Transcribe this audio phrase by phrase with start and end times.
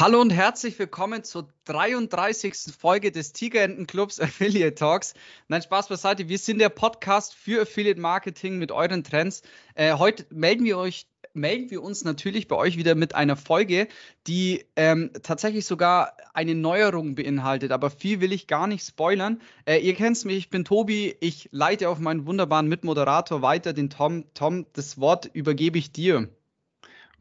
[0.00, 2.54] Hallo und herzlich willkommen zur 33.
[2.74, 5.12] Folge des Tigerenten-Clubs Affiliate Talks.
[5.48, 6.26] Nein, Spaß beiseite.
[6.26, 9.42] Wir sind der Podcast für Affiliate Marketing mit euren Trends.
[9.74, 13.88] Äh, heute melden wir euch melden wir uns natürlich bei euch wieder mit einer Folge,
[14.26, 17.70] die ähm, tatsächlich sogar eine Neuerung beinhaltet.
[17.70, 19.42] Aber viel will ich gar nicht spoilern.
[19.66, 21.14] Äh, ihr kennt mich, ich bin Tobi.
[21.20, 24.24] Ich leite auf meinen wunderbaren Mitmoderator weiter, den Tom.
[24.32, 26.30] Tom, das Wort übergebe ich dir.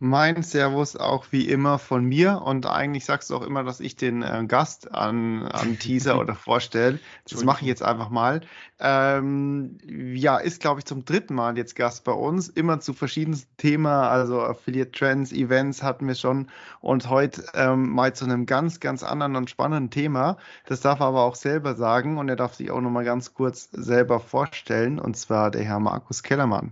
[0.01, 3.97] Mein Servus auch wie immer von mir und eigentlich sagst du auch immer, dass ich
[3.97, 6.99] den äh, Gast an, an Teaser oder vorstelle.
[7.29, 8.39] Das mache ich jetzt einfach mal.
[8.79, 13.51] Ähm, ja, ist glaube ich zum dritten Mal jetzt Gast bei uns, immer zu verschiedensten
[13.57, 18.79] Themen, also Affiliate Trends, Events hatten wir schon und heute ähm, mal zu einem ganz,
[18.79, 20.37] ganz anderen und spannenden Thema.
[20.65, 23.69] Das darf er aber auch selber sagen und er darf sich auch nochmal ganz kurz
[23.73, 26.71] selber vorstellen und zwar der Herr Markus Kellermann.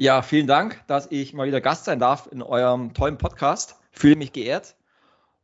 [0.00, 3.74] Ja, vielen Dank, dass ich mal wieder Gast sein darf in eurem tollen Podcast.
[3.90, 4.76] Fühle mich geehrt.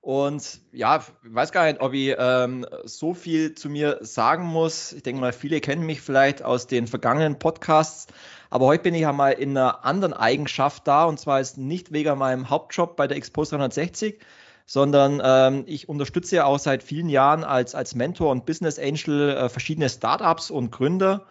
[0.00, 4.92] Und ja, weiß gar nicht, ob ich ähm, so viel zu mir sagen muss.
[4.92, 8.06] Ich denke mal, viele kennen mich vielleicht aus den vergangenen Podcasts.
[8.48, 11.02] Aber heute bin ich ja mal in einer anderen Eigenschaft da.
[11.02, 14.20] Und zwar ist nicht wegen meinem Hauptjob bei der Expos 360,
[14.66, 19.30] sondern ähm, ich unterstütze ja auch seit vielen Jahren als, als Mentor und Business Angel
[19.30, 21.26] äh, verschiedene Startups und Gründer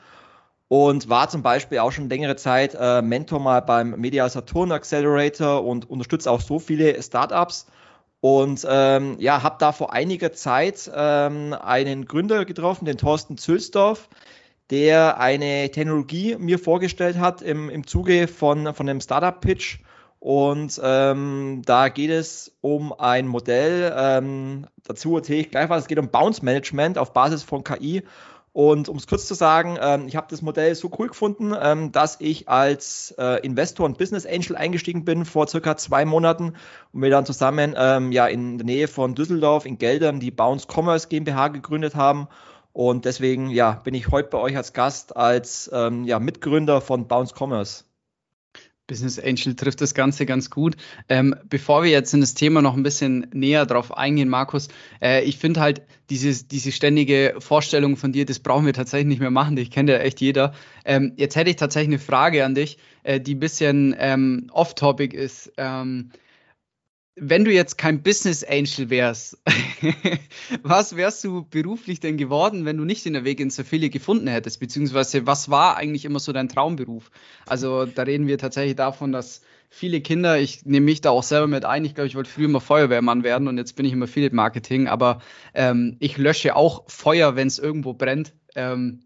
[0.74, 5.64] und war zum Beispiel auch schon längere Zeit äh, Mentor mal beim Media Saturn Accelerator
[5.64, 7.68] und unterstütze auch so viele Startups.
[8.22, 14.10] Und ähm, ja, habe da vor einiger Zeit ähm, einen Gründer getroffen, den Thorsten Zülsdorf,
[14.72, 19.78] der eine Technologie mir vorgestellt hat im, im Zuge von, von einem Startup-Pitch.
[20.18, 25.88] Und ähm, da geht es um ein Modell, ähm, dazu erzähle ich gleich was, es
[25.88, 28.02] geht um Bounce Management auf Basis von KI.
[28.54, 31.92] Und um es kurz zu sagen, ähm, ich habe das Modell so cool gefunden, ähm,
[31.92, 36.54] dass ich als äh, Investor und Business Angel eingestiegen bin vor circa zwei Monaten
[36.92, 40.68] und wir dann zusammen ähm, ja in der Nähe von Düsseldorf in Geldern die Bounce
[40.72, 42.28] Commerce GmbH gegründet haben.
[42.74, 47.08] Und deswegen ja, bin ich heute bei euch als Gast als ähm, ja, Mitgründer von
[47.08, 47.86] Bounce Commerce.
[48.88, 50.76] Business Angel trifft das Ganze ganz gut.
[51.08, 54.68] Ähm, bevor wir jetzt in das Thema noch ein bisschen näher drauf eingehen, Markus,
[55.02, 59.22] äh, ich finde halt dieses, diese ständige Vorstellung von dir, das brauchen wir tatsächlich nicht
[59.22, 59.58] mehr machen.
[59.58, 60.54] Ich kenne ja echt jeder.
[60.84, 65.16] Ähm, jetzt hätte ich tatsächlich eine Frage an dich, äh, die ein bisschen ähm, off-topic
[65.16, 65.54] ist.
[65.58, 66.12] Ähm,
[67.16, 69.38] wenn du jetzt kein Business Angel wärst,
[70.64, 74.60] was wärst du beruflich denn geworden, wenn du nicht den Weg ins Affiliate gefunden hättest?
[74.60, 77.12] Beziehungsweise was war eigentlich immer so dein Traumberuf?
[77.46, 81.48] Also da reden wir tatsächlich davon, dass viele Kinder, ich nehme mich da auch selber
[81.48, 84.04] mit ein, ich glaube, ich wollte früher immer Feuerwehrmann werden und jetzt bin ich im
[84.04, 85.22] Affiliate Marketing, aber
[85.54, 88.34] ähm, ich lösche auch Feuer, wenn es irgendwo brennt.
[88.56, 89.02] Ähm,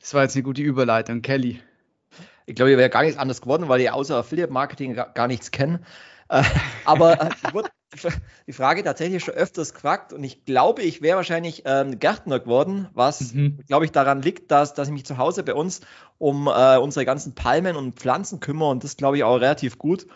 [0.00, 1.60] das war jetzt eine gute Überleitung, Kelly.
[2.46, 5.50] Ich glaube, ich wäre gar nichts anderes geworden, weil ich außer Affiliate Marketing gar, nichts
[5.50, 5.80] kenne.
[6.28, 6.42] Äh,
[6.84, 7.70] aber äh, ich wurde
[8.46, 12.88] die Frage tatsächlich schon öfters gefragt und ich glaube, ich wäre wahrscheinlich ähm, Gärtner geworden,
[12.94, 13.60] was, mhm.
[13.66, 15.80] glaube ich, daran liegt, dass, dass ich mich zu Hause bei uns
[16.18, 20.06] um äh, unsere ganzen Palmen und Pflanzen kümmere und das glaube ich auch relativ gut.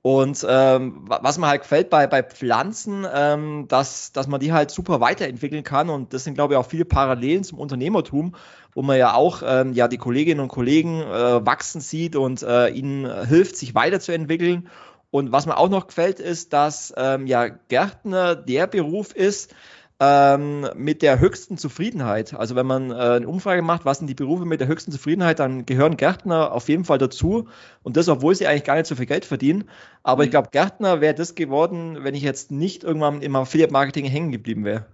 [0.00, 4.70] Und ähm, was mir halt gefällt bei, bei Pflanzen, ähm, dass, dass man die halt
[4.70, 5.90] super weiterentwickeln kann.
[5.90, 8.36] Und das sind, glaube ich, auch viele Parallelen zum Unternehmertum,
[8.74, 12.68] wo man ja auch ähm, ja, die Kolleginnen und Kollegen äh, wachsen sieht und äh,
[12.68, 14.68] ihnen hilft, sich weiterzuentwickeln.
[15.10, 19.54] Und was mir auch noch gefällt, ist, dass ähm, ja Gärtner der Beruf ist
[20.00, 22.34] ähm, mit der höchsten Zufriedenheit.
[22.34, 25.40] Also wenn man äh, eine Umfrage macht, was sind die Berufe mit der höchsten Zufriedenheit,
[25.40, 27.48] dann gehören Gärtner auf jeden Fall dazu.
[27.82, 29.64] Und das, obwohl sie eigentlich gar nicht so viel Geld verdienen.
[30.02, 30.26] Aber mhm.
[30.26, 34.64] ich glaube, Gärtner wäre das geworden, wenn ich jetzt nicht irgendwann im Affiliate-Marketing hängen geblieben
[34.64, 34.86] wäre.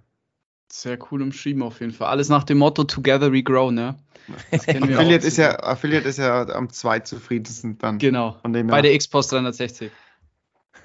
[0.72, 2.08] Sehr cool umschrieben auf jeden Fall.
[2.08, 3.96] Alles nach dem Motto Together we grow, ne?
[4.50, 7.98] Affiliate, ist ja, Affiliate ist ja am zweitzufriedensten dann.
[7.98, 8.38] Genau.
[8.42, 9.90] Bei der X-Post 360.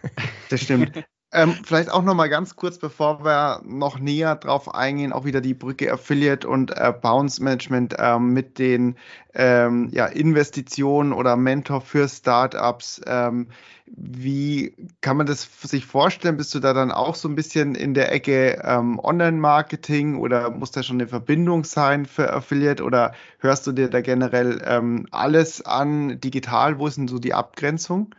[0.49, 1.03] Das stimmt.
[1.31, 5.41] ähm, vielleicht auch noch mal ganz kurz, bevor wir noch näher drauf eingehen, auch wieder
[5.41, 8.95] die Brücke Affiliate und äh, Bounce Management ähm, mit den
[9.35, 13.01] ähm, ja, Investitionen oder Mentor für Startups.
[13.05, 13.49] Ähm,
[13.85, 16.37] wie kann man das sich vorstellen?
[16.37, 20.71] Bist du da dann auch so ein bisschen in der Ecke ähm, Online-Marketing oder muss
[20.71, 25.63] da schon eine Verbindung sein für Affiliate oder hörst du dir da generell ähm, alles
[25.63, 26.79] an digital?
[26.79, 28.15] Wo ist denn so die Abgrenzung?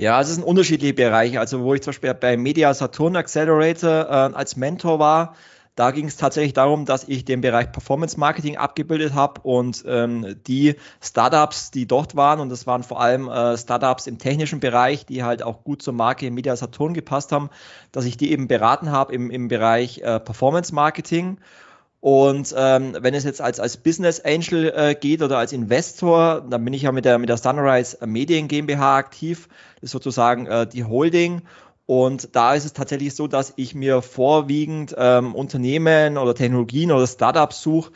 [0.00, 1.40] Ja, es sind unterschiedliche Bereiche.
[1.40, 5.34] Also, wo ich zum Beispiel beim Media Saturn Accelerator äh, als Mentor war,
[5.76, 10.36] Da ging es tatsächlich darum, dass ich den Bereich Performance Marketing abgebildet habe und ähm,
[10.46, 15.06] die Startups, die dort waren, und das waren vor allem äh, Startups im technischen Bereich,
[15.06, 17.48] die halt auch gut zur Marke Media Saturn gepasst haben,
[17.92, 21.38] dass ich die eben beraten habe im, im Bereich äh, Performance Marketing.
[22.00, 26.64] Und ähm, wenn es jetzt als, als Business Angel äh, geht oder als Investor, dann
[26.64, 29.48] bin ich ja mit der, mit der Sunrise Medien GmbH aktiv.
[29.76, 31.42] Das ist sozusagen äh, die Holding.
[31.84, 37.06] Und da ist es tatsächlich so, dass ich mir vorwiegend ähm, Unternehmen oder Technologien oder
[37.06, 37.90] Startups suche,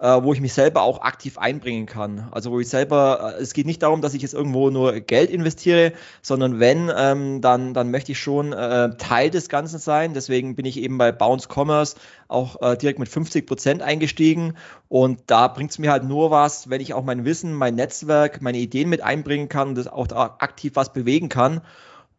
[0.00, 2.28] äh, wo ich mich selber auch aktiv einbringen kann.
[2.30, 5.30] Also wo ich selber, äh, es geht nicht darum, dass ich jetzt irgendwo nur Geld
[5.30, 5.92] investiere,
[6.22, 10.14] sondern wenn, ähm, dann, dann möchte ich schon äh, Teil des Ganzen sein.
[10.14, 11.96] Deswegen bin ich eben bei Bounce Commerce
[12.28, 14.54] auch äh, direkt mit 50 Prozent eingestiegen.
[14.88, 18.40] Und da bringt es mir halt nur was, wenn ich auch mein Wissen, mein Netzwerk,
[18.40, 21.60] meine Ideen mit einbringen kann und das auch da aktiv was bewegen kann.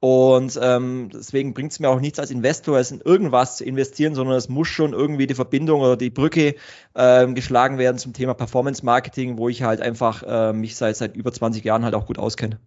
[0.02, 4.16] Und ähm, deswegen bringt es mir auch nichts als Investor, es in irgendwas zu investieren,
[4.16, 6.56] sondern es muss schon irgendwie die Verbindung oder die Brücke
[6.96, 11.18] ähm, geschlagen werden zum Thema Performance Marketing, wo ich halt einfach äh, mich seit, seit
[11.18, 12.60] über 20 Jahren halt auch gut auskenne.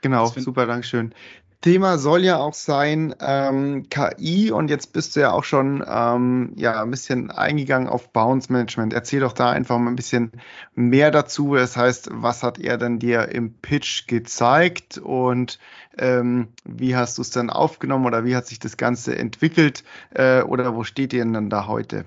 [0.00, 1.12] Genau, super, Dankeschön.
[1.60, 6.52] Thema soll ja auch sein ähm, KI und jetzt bist du ja auch schon ähm,
[6.54, 8.92] ja, ein bisschen eingegangen auf Bounce Management.
[8.92, 10.30] Erzähl doch da einfach mal ein bisschen
[10.76, 11.56] mehr dazu.
[11.56, 15.58] Das heißt, was hat er denn dir im Pitch gezeigt und
[15.98, 19.82] ähm, wie hast du es dann aufgenommen oder wie hat sich das Ganze entwickelt
[20.14, 22.04] äh, oder wo steht ihr denn dann da heute?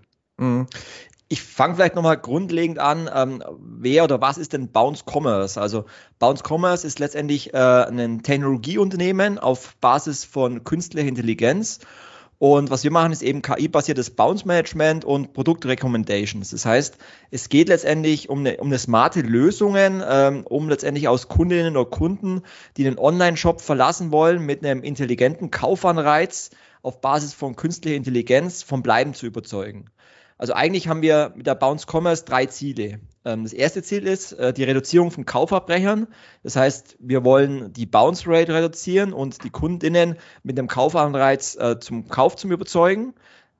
[1.31, 5.61] Ich fange vielleicht nochmal grundlegend an, ähm, wer oder was ist denn Bounce Commerce?
[5.61, 5.85] Also
[6.19, 11.79] Bounce Commerce ist letztendlich äh, ein Technologieunternehmen auf Basis von künstlicher Intelligenz.
[12.37, 16.49] Und was wir machen, ist eben KI-basiertes Bounce Management und Produktrecommendations.
[16.49, 16.97] Das heißt,
[17.29, 21.89] es geht letztendlich um eine, um eine smarte Lösungen, ähm, um letztendlich aus Kundinnen oder
[21.89, 22.41] Kunden,
[22.75, 26.49] die den Online-Shop verlassen wollen, mit einem intelligenten Kaufanreiz
[26.81, 29.85] auf Basis von künstlicher Intelligenz vom Bleiben zu überzeugen.
[30.41, 32.99] Also eigentlich haben wir mit der Bounce Commerce drei Ziele.
[33.25, 36.07] Ähm, das erste Ziel ist äh, die Reduzierung von Kaufverbrechern.
[36.41, 41.79] Das heißt, wir wollen die Bounce Rate reduzieren und die Kundinnen mit dem Kaufanreiz äh,
[41.79, 43.13] zum Kauf zu überzeugen.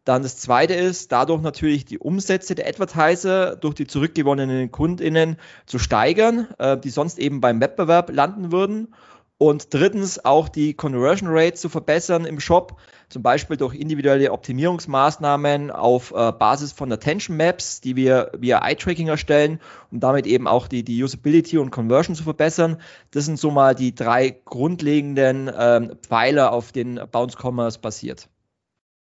[0.05, 5.37] Dann das zweite ist, dadurch natürlich die Umsätze der Advertiser durch die zurückgewonnenen Kundinnen
[5.67, 8.95] zu steigern, äh, die sonst eben beim Wettbewerb landen würden.
[9.41, 12.79] Und drittens auch die Conversion Rate zu verbessern im Shop,
[13.09, 19.07] zum Beispiel durch individuelle Optimierungsmaßnahmen auf äh, Basis von Attention Maps, die wir via Eye-Tracking
[19.07, 19.59] erstellen,
[19.89, 22.79] um damit eben auch die, die Usability und Conversion zu verbessern.
[23.09, 28.29] Das sind so mal die drei grundlegenden ähm, Pfeiler, auf denen Bounce Commerce basiert.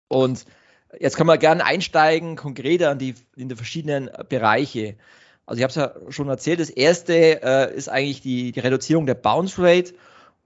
[0.09, 0.43] Und
[0.99, 4.97] jetzt können wir gerne einsteigen, konkreter in die, in die verschiedenen Bereiche.
[5.45, 9.05] Also ich habe es ja schon erzählt, das erste äh, ist eigentlich die, die Reduzierung
[9.05, 9.93] der Bounce Rate.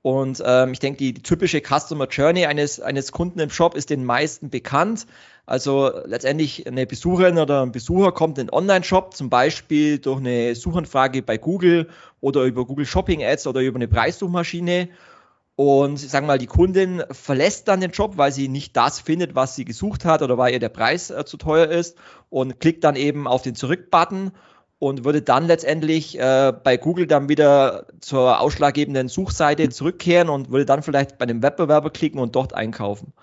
[0.02, 3.90] Und ähm, ich denke, die, die, typische Customer Journey eines, eines Kunden im Shop ist
[3.90, 5.06] den meisten bekannt.
[5.46, 10.56] Also letztendlich eine Besucherin oder ein Besucher kommt in den Online-Shop, zum Beispiel durch eine
[10.56, 11.90] Suchanfrage bei Google
[12.22, 14.90] oder über Google Shopping Ads oder über eine Preissuchmaschine.
[15.56, 19.36] Und ich sage mal, die Kundin verlässt dann den Shop, weil sie nicht das findet,
[19.36, 21.98] was sie gesucht hat oder weil ihr der Preis äh, zu teuer ist
[22.30, 24.32] und klickt dann eben auf den Zurück-Button
[24.80, 30.66] und würde dann letztendlich äh, bei Google dann wieder zur ausschlaggebenden Suchseite zurückkehren und würde
[30.66, 33.14] dann vielleicht bei einem Wettbewerber klicken und dort einkaufen.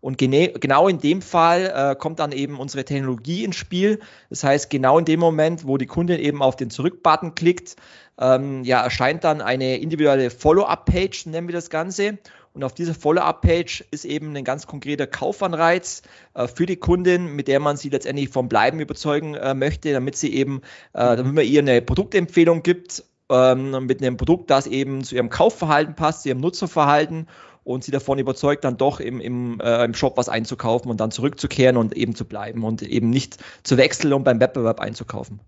[0.00, 4.00] Und genau in dem Fall äh, kommt dann eben unsere Technologie ins Spiel.
[4.30, 7.76] Das heißt, genau in dem Moment, wo die Kundin eben auf den Zurück-Button klickt,
[8.18, 12.18] ähm, ja, erscheint dann eine individuelle Follow-up-Page, nennen wir das Ganze.
[12.56, 17.48] Und auf dieser Follow-up-Page ist eben ein ganz konkreter Kaufanreiz äh, für die Kundin, mit
[17.48, 20.62] der man sie letztendlich vom Bleiben überzeugen äh, möchte, damit sie eben,
[20.94, 25.28] äh, damit man ihr eine Produktempfehlung gibt ähm, mit einem Produkt, das eben zu ihrem
[25.28, 27.26] Kaufverhalten passt, zu ihrem Nutzerverhalten
[27.66, 31.10] und sie davon überzeugt, dann doch im, im, äh, im Shop was einzukaufen und dann
[31.10, 35.40] zurückzukehren und eben zu bleiben und eben nicht zu wechseln, um beim Wettbewerb einzukaufen.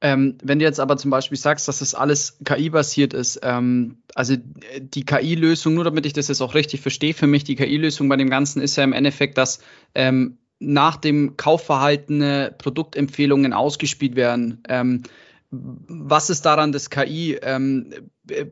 [0.00, 4.34] Ähm, wenn du jetzt aber zum Beispiel sagst, dass das alles KI-basiert ist, ähm, also
[4.80, 8.16] die KI-Lösung, nur damit ich das jetzt auch richtig verstehe, für mich die KI-Lösung bei
[8.16, 9.60] dem Ganzen ist ja im Endeffekt, dass
[9.94, 14.62] ähm, nach dem Kaufverhalten Produktempfehlungen ausgespielt werden.
[14.68, 15.04] Ähm,
[15.50, 17.38] was ist daran das KI?
[17.40, 17.92] Ähm,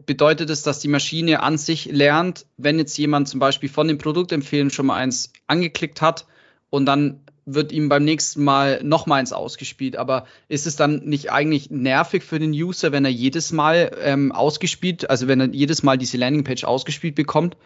[0.07, 3.99] bedeutet es, dass die Maschine an sich lernt, wenn jetzt jemand zum Beispiel von den
[3.99, 6.27] Produktempfehlungen schon mal eins angeklickt hat
[6.71, 9.97] und dann wird ihm beim nächsten Mal noch mal eins ausgespielt.
[9.97, 14.33] Aber ist es dann nicht eigentlich nervig für den User, wenn er jedes Mal ähm,
[14.33, 17.57] ausgespielt, also wenn er jedes Mal diese Landingpage ausgespielt bekommt?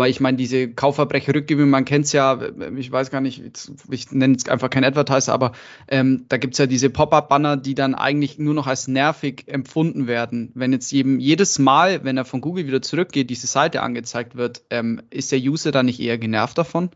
[0.00, 2.38] Weil ich meine, diese Kaufverbrecherrückgebung, man kennt es ja,
[2.76, 3.42] ich weiß gar nicht,
[3.90, 5.50] ich nenne jetzt einfach kein Advertiser, aber
[5.88, 10.06] ähm, da gibt es ja diese Pop-up-Banner, die dann eigentlich nur noch als nervig empfunden
[10.06, 10.52] werden.
[10.54, 14.62] Wenn jetzt jedem, jedes Mal, wenn er von Google wieder zurückgeht, diese Seite angezeigt wird,
[14.70, 16.90] ähm, ist der User dann nicht eher genervt davon?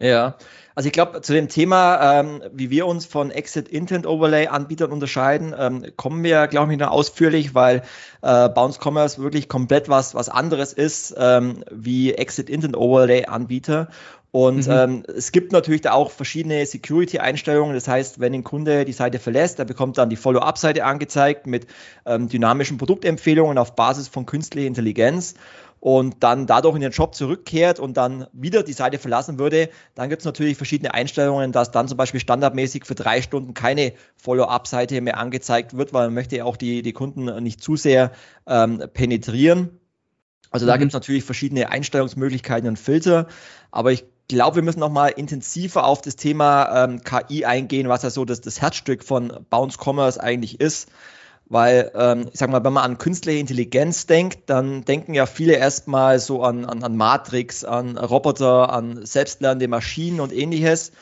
[0.00, 0.36] Ja,
[0.74, 4.90] also ich glaube, zu dem Thema, ähm, wie wir uns von Exit Intent Overlay Anbietern
[4.90, 7.82] unterscheiden, ähm, kommen wir, glaube ich, noch ausführlich, weil
[8.22, 13.88] äh, Bounce Commerce wirklich komplett was, was anderes ist ähm, wie Exit Intent Overlay Anbieter.
[14.32, 14.72] Und mhm.
[14.72, 17.72] ähm, es gibt natürlich da auch verschiedene Security-Einstellungen.
[17.72, 21.68] Das heißt, wenn ein Kunde die Seite verlässt, er bekommt dann die Follow-up-Seite angezeigt mit
[22.04, 25.34] ähm, dynamischen Produktempfehlungen auf Basis von künstlicher Intelligenz
[25.84, 30.08] und dann dadurch in den Shop zurückkehrt und dann wieder die Seite verlassen würde, dann
[30.08, 35.02] gibt es natürlich verschiedene Einstellungen, dass dann zum Beispiel standardmäßig für drei Stunden keine Follow-up-Seite
[35.02, 38.12] mehr angezeigt wird, weil man möchte ja auch die, die Kunden nicht zu sehr
[38.46, 39.78] ähm, penetrieren.
[40.50, 40.78] Also da mhm.
[40.78, 43.26] gibt es natürlich verschiedene Einstellungsmöglichkeiten und Filter,
[43.70, 48.02] aber ich glaube, wir müssen noch mal intensiver auf das Thema ähm, KI eingehen, was
[48.02, 50.88] ja so das, das Herzstück von Bounce Commerce eigentlich ist.
[51.46, 55.54] Weil, ähm, ich sag mal, wenn man an künstliche Intelligenz denkt, dann denken ja viele
[55.54, 60.92] erstmal so an, an, an Matrix, an Roboter, an selbstlernende Maschinen und ähnliches.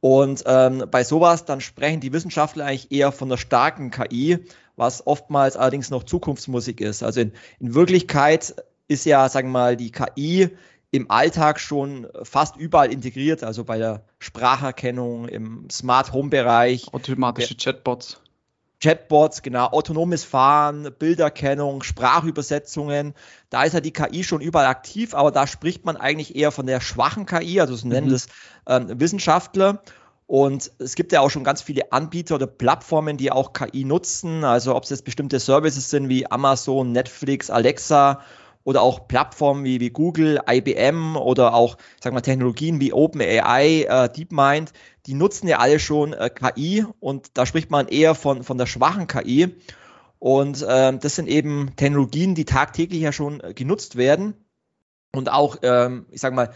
[0.00, 4.38] Und ähm, bei sowas, dann sprechen die Wissenschaftler eigentlich eher von der starken KI,
[4.76, 7.02] was oftmals allerdings noch Zukunftsmusik ist.
[7.02, 8.54] Also in, in Wirklichkeit
[8.86, 10.50] ist ja, sagen wir mal, die KI
[10.90, 16.92] im Alltag schon fast überall integriert, also bei der Spracherkennung, im Smart Home Bereich.
[16.92, 18.20] Automatische Chatbots.
[18.80, 23.14] Chatbots, genau, autonomes Fahren, Bilderkennung, Sprachübersetzungen.
[23.50, 26.66] Da ist ja die KI schon überall aktiv, aber da spricht man eigentlich eher von
[26.66, 28.12] der schwachen KI, also so nennen mhm.
[28.12, 28.28] das
[28.66, 29.82] ähm, Wissenschaftler.
[30.28, 34.44] Und es gibt ja auch schon ganz viele Anbieter oder Plattformen, die auch KI nutzen.
[34.44, 38.20] Also ob es jetzt bestimmte Services sind wie Amazon, Netflix, Alexa
[38.68, 44.10] oder auch Plattformen wie, wie Google, IBM oder auch, sagen wir, Technologien wie OpenAI, äh,
[44.10, 44.74] DeepMind,
[45.06, 48.66] die nutzen ja alle schon äh, KI und da spricht man eher von, von der
[48.66, 49.56] schwachen KI.
[50.18, 54.34] Und ähm, das sind eben Technologien, die tagtäglich ja schon äh, genutzt werden.
[55.14, 56.50] Und auch, ähm, ich sage mal,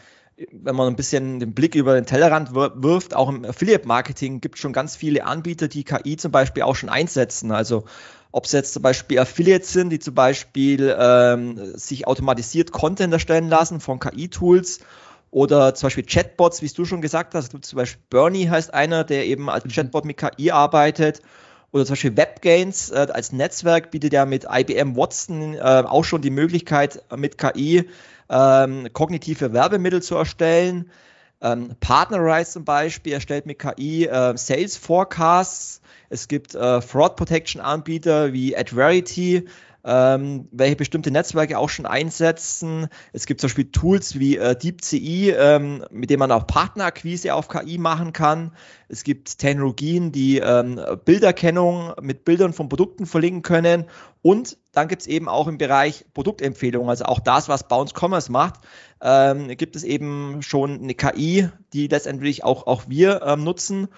[0.51, 4.61] wenn man ein bisschen den Blick über den Tellerrand wirft, auch im Affiliate-Marketing gibt es
[4.61, 7.53] schon ganz viele Anbieter, die KI zum Beispiel auch schon einsetzen.
[7.53, 7.85] Also
[8.33, 13.49] ob es jetzt zum Beispiel Affiliates sind, die zum Beispiel ähm, sich automatisiert Content erstellen
[13.49, 14.81] lassen von KI-Tools
[15.31, 17.53] oder zum Beispiel Chatbots, wie du schon gesagt hast.
[17.65, 19.71] Zum Beispiel Bernie heißt einer, der eben als mhm.
[19.71, 21.21] Chatbot mit KI arbeitet.
[21.73, 26.21] Oder zum Beispiel WebGains äh, als Netzwerk bietet ja mit IBM Watson äh, auch schon
[26.21, 27.89] die Möglichkeit, mit KI
[28.29, 30.91] ähm, kognitive Werbemittel zu erstellen.
[31.41, 35.82] Ähm, Partnerize zum Beispiel erstellt mit KI äh, Sales Forecasts
[36.13, 39.47] es gibt äh, Fraud Protection Anbieter wie AdVerity,
[39.83, 42.89] ähm, welche bestimmte Netzwerke auch schon einsetzen.
[43.15, 47.49] Es gibt zum Beispiel Tools wie äh, DeepCI, ähm, mit denen man auch Partnerakquise auf
[47.49, 48.53] KI machen kann.
[48.89, 53.87] Es gibt Technologien, die ähm, Bilderkennung mit Bildern von Produkten verlinken können.
[54.21, 58.31] Und dann gibt es eben auch im Bereich Produktempfehlungen, also auch das, was Bounce Commerce
[58.31, 58.61] macht,
[59.01, 63.89] ähm, gibt es eben schon eine KI, die letztendlich auch, auch wir ähm, nutzen.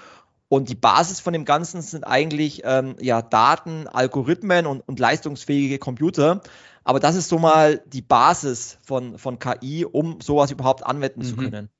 [0.48, 5.78] Und die Basis von dem Ganzen sind eigentlich ähm, ja, Daten, Algorithmen und, und leistungsfähige
[5.78, 6.42] Computer.
[6.84, 11.24] Aber das ist so mal die Basis von, von KI, um sowas überhaupt anwenden mhm.
[11.24, 11.70] zu können.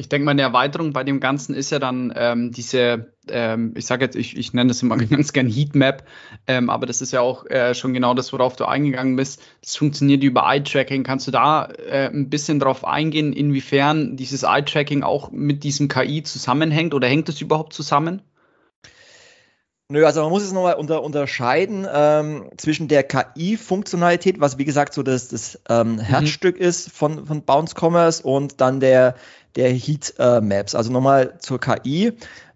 [0.00, 3.84] Ich denke mal, eine Erweiterung bei dem Ganzen ist ja dann ähm, diese, ähm, ich
[3.84, 6.04] sage jetzt, ich, ich nenne das immer ganz gern Heatmap,
[6.46, 9.42] ähm, aber das ist ja auch äh, schon genau das, worauf du eingegangen bist.
[9.60, 11.02] Das funktioniert über Eye-Tracking.
[11.02, 16.22] Kannst du da äh, ein bisschen drauf eingehen, inwiefern dieses Eye-Tracking auch mit diesem KI
[16.22, 18.22] zusammenhängt oder hängt es überhaupt zusammen?
[19.92, 24.94] Nö, also man muss es nochmal unter, unterscheiden ähm, zwischen der KI-Funktionalität, was wie gesagt
[24.94, 25.98] so das, das ähm, mhm.
[25.98, 26.64] Herzstück mhm.
[26.64, 29.16] ist von, von Bounce Commerce und dann der,
[29.56, 30.74] der Heat äh, Maps.
[30.74, 32.12] Also nochmal zur KI.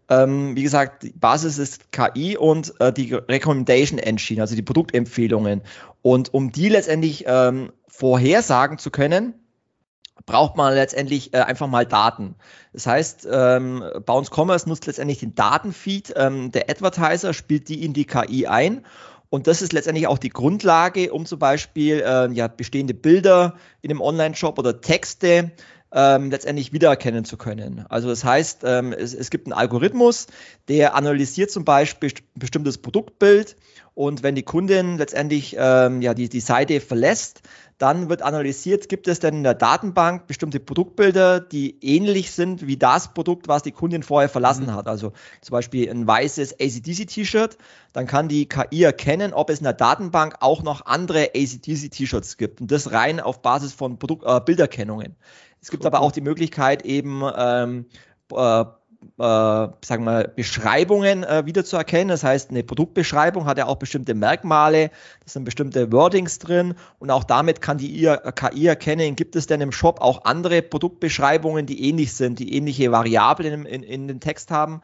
[0.08, 5.62] Ähm, wie gesagt, die Basis ist KI und äh, die Recommendation Engine, also die Produktempfehlungen.
[6.02, 9.34] Und um die letztendlich ähm, vorhersagen zu können,
[10.26, 12.34] braucht man letztendlich äh, einfach mal Daten.
[12.72, 17.94] Das heißt, ähm, Bounce Commerce nutzt letztendlich den Datenfeed ähm, der Advertiser, spielt die in
[17.94, 18.84] die KI ein
[19.34, 23.90] und das ist letztendlich auch die Grundlage, um zum Beispiel äh, ja, bestehende Bilder in
[23.90, 25.50] einem Online-Shop oder Texte
[25.94, 27.86] ähm, letztendlich wiedererkennen zu können.
[27.88, 30.26] Also das heißt, ähm, es, es, gibt einen Algorithmus,
[30.68, 33.56] der analysiert zum Beispiel ein bestimmtes Produktbild
[33.94, 37.42] und wenn die Kundin letztendlich ähm, ja, die, die Seite verlässt,
[37.78, 42.76] dann wird analysiert, gibt es denn in der Datenbank bestimmte Produktbilder, die ähnlich sind wie
[42.76, 44.74] das Produkt, was die Kundin vorher verlassen mhm.
[44.74, 44.88] hat.
[44.88, 47.56] Also zum Beispiel ein weißes ACDC-T-Shirt.
[47.92, 52.60] Dann kann die KI erkennen, ob es in der Datenbank auch noch andere ACDC-T-Shirts gibt.
[52.60, 55.16] Und das rein auf Basis von Produkt, äh, Bilderkennungen.
[55.64, 57.86] Es gibt aber auch die Möglichkeit, eben ähm,
[58.30, 58.64] äh, äh,
[59.16, 62.08] sagen wir, Beschreibungen äh, wiederzuerkennen.
[62.08, 67.10] Das heißt, eine Produktbeschreibung hat ja auch bestimmte Merkmale, da sind bestimmte Wordings drin und
[67.10, 71.88] auch damit kann die KI erkennen, gibt es denn im Shop auch andere Produktbeschreibungen, die
[71.88, 74.82] ähnlich sind, die ähnliche Variablen in, in, in den Text haben.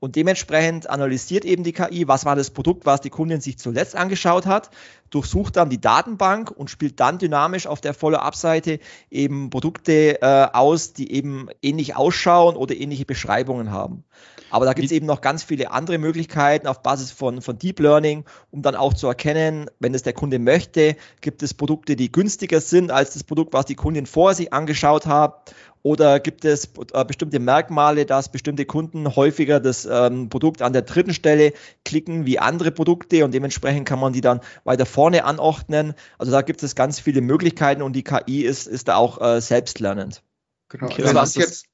[0.00, 3.94] Und dementsprechend analysiert eben die KI, was war das Produkt, was die Kundin sich zuletzt
[3.94, 4.70] angeschaut hat,
[5.10, 8.78] durchsucht dann die Datenbank und spielt dann dynamisch auf der Follow-up-Seite
[9.10, 14.04] eben Produkte äh, aus, die eben ähnlich ausschauen oder ähnliche Beschreibungen haben.
[14.50, 17.78] Aber da gibt es eben noch ganz viele andere Möglichkeiten auf Basis von, von Deep
[17.78, 22.10] Learning, um dann auch zu erkennen, wenn es der Kunde möchte, gibt es Produkte, die
[22.10, 26.70] günstiger sind als das Produkt, was die Kundin vorher sich angeschaut hat oder gibt es
[26.92, 31.52] äh, bestimmte Merkmale, dass bestimmte Kunden häufiger das ähm, Produkt an der dritten Stelle
[31.84, 35.94] klicken wie andere Produkte und dementsprechend kann man die dann weiter vorne anordnen.
[36.18, 39.40] Also da gibt es ganz viele Möglichkeiten und die KI ist, ist da auch äh,
[39.40, 40.22] selbstlernend.
[40.68, 40.86] Genau.
[40.86, 41.69] Okay, also das jetzt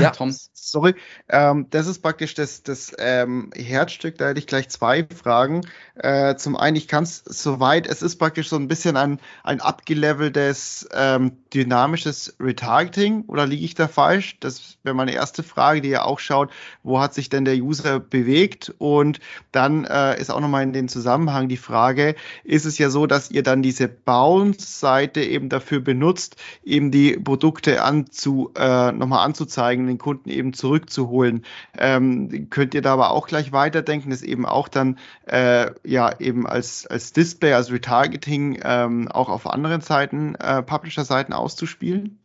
[0.00, 0.34] ja, Tom.
[0.52, 0.94] Sorry,
[1.28, 5.62] ähm, das ist praktisch das, das ähm, Herzstück, da hätte ich gleich zwei Fragen.
[5.94, 9.60] Äh, zum einen, ich kann es soweit, es ist praktisch so ein bisschen ein, ein
[9.60, 14.38] abgeleveltes ähm, dynamisches Retargeting oder liege ich da falsch?
[14.40, 16.50] Das wäre meine erste Frage, die ja auch schaut,
[16.82, 18.74] wo hat sich denn der User bewegt?
[18.78, 19.20] Und
[19.50, 23.30] dann äh, ist auch nochmal in den Zusammenhang die Frage, ist es ja so, dass
[23.30, 29.98] ihr dann diese Bounce-Seite eben dafür benutzt, eben die Produkte anzu, äh, nochmal anzuzeigen, den
[29.98, 31.44] Kunden eben zurückzuholen.
[31.78, 36.46] Ähm, könnt ihr da aber auch gleich weiterdenken, das eben auch dann äh, ja eben
[36.46, 42.20] als, als Display, als Retargeting ähm, auch auf anderen Seiten, äh, Publisher-Seiten auszuspielen?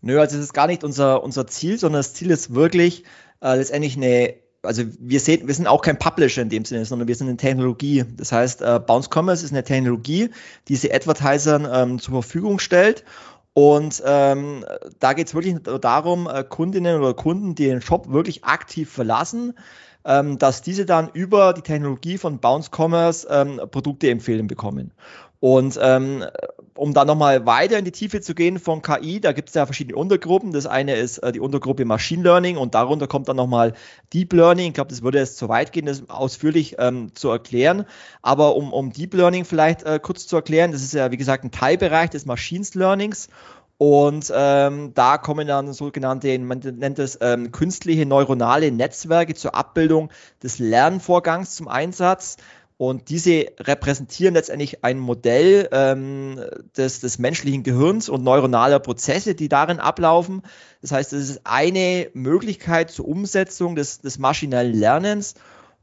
[0.00, 3.04] Nö, also das ist gar nicht unser, unser Ziel, sondern das Ziel ist wirklich
[3.40, 4.34] äh, letztendlich eine
[4.64, 7.36] also wir sehen, wir sind auch kein Publisher in dem Sinne, sondern wir sind eine
[7.36, 8.04] Technologie.
[8.16, 10.30] Das heißt, äh, Bounce Commerce ist eine Technologie,
[10.68, 13.04] die sie Advertisern ähm, zur Verfügung stellt.
[13.54, 14.64] Und ähm,
[14.98, 19.54] da geht es wirklich darum, äh, Kundinnen oder Kunden, die den Shop wirklich aktiv verlassen,
[20.04, 24.92] ähm, dass diese dann über die Technologie von Bounce Commerce ähm, Produkte empfehlen bekommen.
[25.38, 26.24] Und ähm,
[26.76, 29.64] um da nochmal weiter in die Tiefe zu gehen von KI, da gibt es ja
[29.64, 30.52] verschiedene Untergruppen.
[30.52, 33.74] Das eine ist äh, die Untergruppe Machine Learning und darunter kommt dann nochmal
[34.12, 34.68] Deep Learning.
[34.68, 37.84] Ich glaube, das würde jetzt zu weit gehen, das ausführlich ähm, zu erklären.
[38.22, 41.44] Aber um, um Deep Learning vielleicht äh, kurz zu erklären, das ist ja wie gesagt
[41.44, 43.28] ein Teilbereich des Machine Learnings.
[43.76, 50.10] Und ähm, da kommen dann sogenannte, man nennt es ähm, künstliche neuronale Netzwerke zur Abbildung
[50.42, 52.36] des Lernvorgangs zum Einsatz.
[52.86, 56.38] Und diese repräsentieren letztendlich ein Modell ähm,
[56.76, 60.42] des, des menschlichen Gehirns und neuronaler Prozesse, die darin ablaufen.
[60.82, 65.32] Das heißt, es ist eine Möglichkeit zur Umsetzung des, des maschinellen Lernens.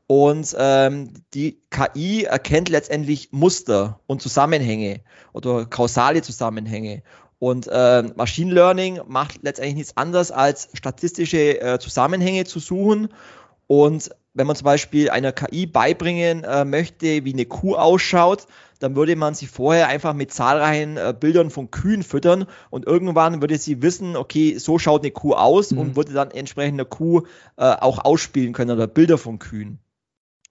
[0.06, 5.02] Und ähm, die KI erkennt letztendlich Muster und Zusammenhänge
[5.34, 7.02] oder kausale Zusammenhänge.
[7.40, 13.10] Und äh, Machine Learning macht letztendlich nichts anderes, als statistische äh, Zusammenhänge zu suchen.
[13.66, 18.48] Und wenn man zum Beispiel einer KI beibringen äh, möchte, wie eine Kuh ausschaut,
[18.80, 23.42] dann würde man sie vorher einfach mit zahlreichen äh, Bildern von Kühen füttern und irgendwann
[23.42, 25.78] würde sie wissen, okay, so schaut eine Kuh aus mhm.
[25.78, 27.24] und würde dann entsprechend eine Kuh
[27.58, 29.80] äh, auch ausspielen können oder Bilder von Kühen.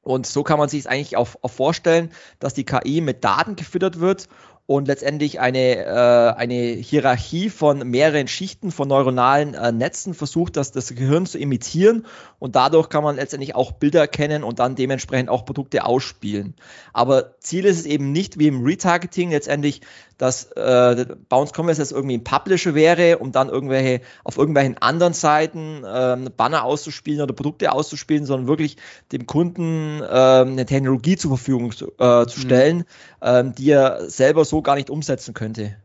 [0.02, 3.56] Und so kann man sich es eigentlich auch, auch vorstellen, dass die KI mit Daten
[3.56, 4.28] gefüttert wird
[4.70, 10.70] und letztendlich eine, äh, eine Hierarchie von mehreren Schichten von neuronalen äh, Netzen versucht, das,
[10.70, 12.06] das Gehirn zu imitieren
[12.38, 16.54] und dadurch kann man letztendlich auch Bilder erkennen und dann dementsprechend auch Produkte ausspielen.
[16.92, 19.80] Aber Ziel ist es eben nicht wie im Retargeting letztendlich
[20.20, 25.14] dass äh, Bounce Commerce jetzt irgendwie ein Publisher wäre, um dann irgendwelche auf irgendwelchen anderen
[25.14, 28.76] Seiten äh, Banner auszuspielen oder Produkte auszuspielen, sondern wirklich
[29.12, 32.44] dem Kunden äh, eine Technologie zur Verfügung zu, äh, zu mhm.
[32.44, 32.84] stellen,
[33.22, 35.76] ähm, die er selber so gar nicht umsetzen könnte.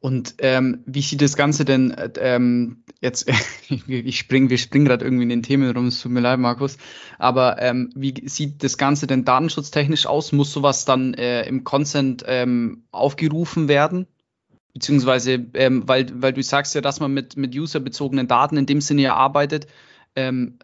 [0.00, 3.28] Und ähm, wie sieht das Ganze denn äh, ähm, jetzt?
[3.88, 5.86] ich spring, wir springen gerade irgendwie in den Themen rum.
[5.86, 6.76] Es tut mir leid, Markus.
[7.18, 10.32] Aber ähm, wie sieht das Ganze denn datenschutztechnisch aus?
[10.32, 14.06] Muss sowas dann äh, im Consent ähm, aufgerufen werden?
[14.74, 18.82] Beziehungsweise, ähm, weil, weil du sagst ja, dass man mit, mit userbezogenen Daten in dem
[18.82, 19.66] Sinne ja arbeitet.
[20.14, 20.58] Ähm,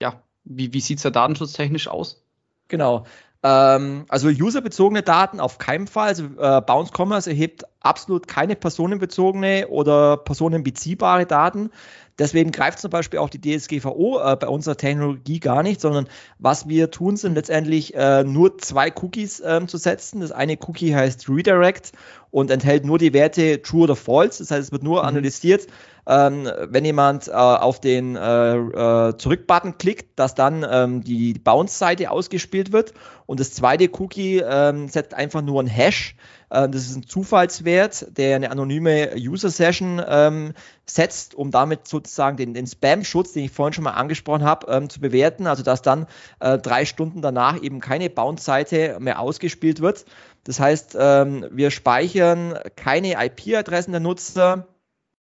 [0.00, 2.22] ja, wie, wie sieht es da datenschutztechnisch aus?
[2.68, 3.04] Genau.
[3.42, 6.08] Ähm, also userbezogene Daten auf keinen Fall.
[6.08, 11.70] Also äh, Bounce Commerce erhebt absolut keine personenbezogene oder personenbeziehbare Daten.
[12.18, 16.08] Deswegen greift zum Beispiel auch die DSGVO äh, bei unserer Technologie gar nicht, sondern
[16.40, 20.20] was wir tun, sind letztendlich äh, nur zwei Cookies ähm, zu setzen.
[20.20, 21.92] Das eine Cookie heißt Redirect
[22.32, 24.42] und enthält nur die Werte True oder False.
[24.42, 25.08] Das heißt, es wird nur mhm.
[25.08, 25.68] analysiert,
[26.08, 32.10] ähm, wenn jemand äh, auf den äh, äh, Zurück-Button klickt, dass dann ähm, die Bounce-Seite
[32.10, 32.94] ausgespielt wird.
[33.26, 36.16] Und das zweite Cookie ähm, setzt einfach nur ein Hash.
[36.48, 40.54] Äh, das ist ein Zufallswert, der eine anonyme User-Session ähm,
[40.86, 44.88] setzt, um damit sozusagen den, den Spam-Schutz, den ich vorhin schon mal angesprochen habe, ähm,
[44.88, 45.46] zu bewerten.
[45.46, 46.06] Also dass dann
[46.40, 50.06] äh, drei Stunden danach eben keine Bounce-Seite mehr ausgespielt wird.
[50.44, 54.66] Das heißt, ähm, wir speichern keine IP-Adressen der Nutzer,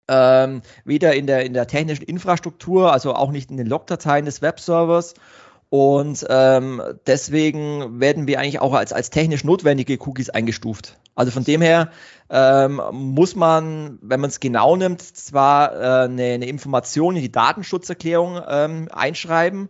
[0.08, 4.42] ähm, weder in der, in der technischen Infrastruktur, also auch nicht in den Logdateien des
[4.42, 5.14] Webservers.
[5.70, 10.98] Und ähm, deswegen werden wir eigentlich auch als, als technisch notwendige Cookies eingestuft.
[11.16, 11.92] Also von dem her
[12.30, 17.32] ähm, muss man, wenn man es genau nimmt, zwar äh, eine, eine, Information in die
[17.32, 19.70] Datenschutzerklärung ähm, einschreiben,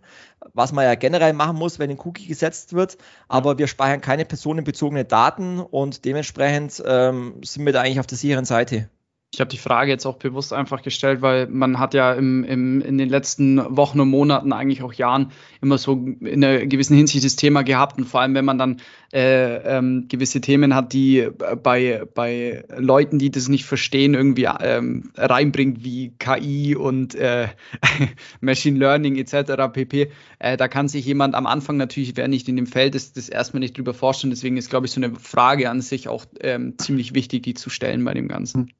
[0.54, 4.24] was man ja generell machen muss, wenn ein Cookie gesetzt wird, aber wir speichern keine
[4.24, 8.88] personenbezogenen Daten und dementsprechend ähm, sind wir da eigentlich auf der sicheren Seite.
[9.34, 12.82] Ich habe die Frage jetzt auch bewusst einfach gestellt, weil man hat ja im, im,
[12.82, 17.24] in den letzten Wochen und Monaten, eigentlich auch Jahren, immer so in einer gewissen Hinsicht
[17.24, 17.96] das Thema gehabt.
[17.96, 21.30] Und vor allem, wenn man dann äh, ähm, gewisse Themen hat, die
[21.62, 27.48] bei, bei Leuten, die das nicht verstehen, irgendwie ähm, reinbringt, wie KI und äh,
[28.42, 29.72] Machine Learning etc.
[29.72, 30.10] pp.
[30.40, 33.30] Äh, da kann sich jemand am Anfang natürlich, wer nicht in dem Feld ist, das
[33.30, 34.28] erstmal nicht drüber forschen.
[34.28, 37.70] Deswegen ist, glaube ich, so eine Frage an sich auch ähm, ziemlich wichtig, die zu
[37.70, 38.70] stellen bei dem Ganzen.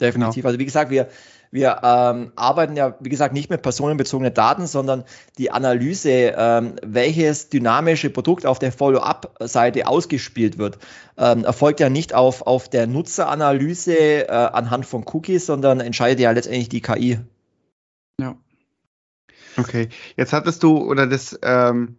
[0.00, 0.42] Definitiv.
[0.42, 0.48] Genau.
[0.48, 1.08] Also wie gesagt, wir,
[1.50, 5.04] wir ähm, arbeiten ja, wie gesagt, nicht mit personenbezogenen Daten, sondern
[5.38, 10.78] die Analyse, ähm, welches dynamische Produkt auf der Follow-up-Seite ausgespielt wird,
[11.16, 16.30] ähm, erfolgt ja nicht auf, auf der Nutzeranalyse äh, anhand von Cookies, sondern entscheidet ja
[16.30, 17.18] letztendlich die KI.
[18.20, 18.36] Ja.
[19.56, 21.98] Okay, jetzt hattest du oder das ähm,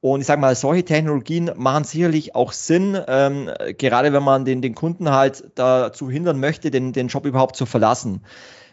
[0.01, 4.61] Und ich sage mal, solche Technologien machen sicherlich auch Sinn, ähm, gerade wenn man den,
[4.61, 8.21] den Kunden halt dazu hindern möchte, den, den Job überhaupt zu verlassen.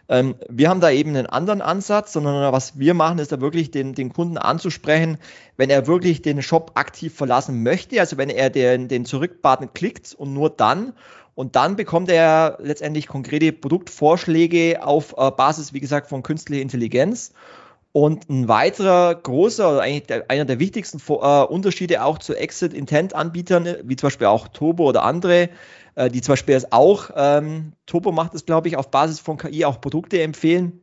[0.09, 3.71] Ähm, wir haben da eben einen anderen Ansatz, sondern was wir machen, ist da wirklich
[3.71, 5.17] den, den Kunden anzusprechen,
[5.57, 10.15] wenn er wirklich den Shop aktiv verlassen möchte, also wenn er den, den Zurück-Button klickt
[10.15, 10.93] und nur dann
[11.35, 17.33] und dann bekommt er letztendlich konkrete Produktvorschläge auf äh, Basis, wie gesagt, von künstlicher Intelligenz.
[17.93, 23.77] Und ein weiterer großer, oder eigentlich der, einer der wichtigsten äh, Unterschiede auch zu Exit-Intent-Anbietern,
[23.85, 25.51] wie zum Beispiel auch Turbo oder andere,
[25.95, 29.65] äh, die zum Beispiel auch, ähm, Turbo macht es, glaube ich, auf Basis von KI
[29.65, 30.82] auch Produkte empfehlen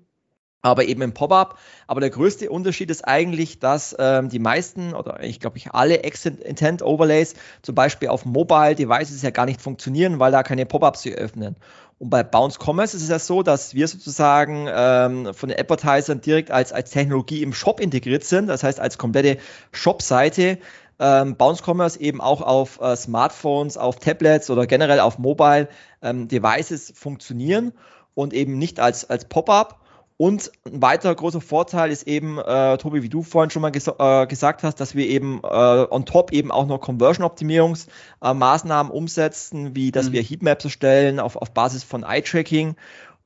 [0.61, 1.57] aber eben im Pop-up.
[1.87, 6.03] Aber der größte Unterschied ist eigentlich, dass ähm, die meisten oder ich glaube ich alle
[6.03, 11.01] Exit-Intent Overlays zum Beispiel auf Mobile Devices ja gar nicht funktionieren, weil da keine Pop-ups
[11.01, 11.55] sie öffnen.
[11.97, 16.21] Und bei Bounce Commerce ist es ja so, dass wir sozusagen ähm, von den Advertisern
[16.21, 19.37] direkt als, als Technologie im Shop integriert sind, das heißt als komplette
[19.71, 20.59] Shop-Seite.
[21.01, 25.67] Ähm, Bounce Commerce eben auch auf äh, Smartphones, auf Tablets oder generell auf Mobile
[26.01, 27.73] ähm, Devices funktionieren
[28.15, 29.79] und eben nicht als, als Pop-up.
[30.21, 33.87] Und ein weiterer großer Vorteil ist eben, äh, Tobi, wie du vorhin schon mal ges
[33.87, 39.91] äh, gesagt hast, dass wir eben äh, on top eben auch noch Conversion-Optimierungsmaßnahmen umsetzen, wie
[39.91, 40.11] dass mhm.
[40.11, 42.75] wir Heatmaps erstellen auf, auf Basis von Eye-Tracking.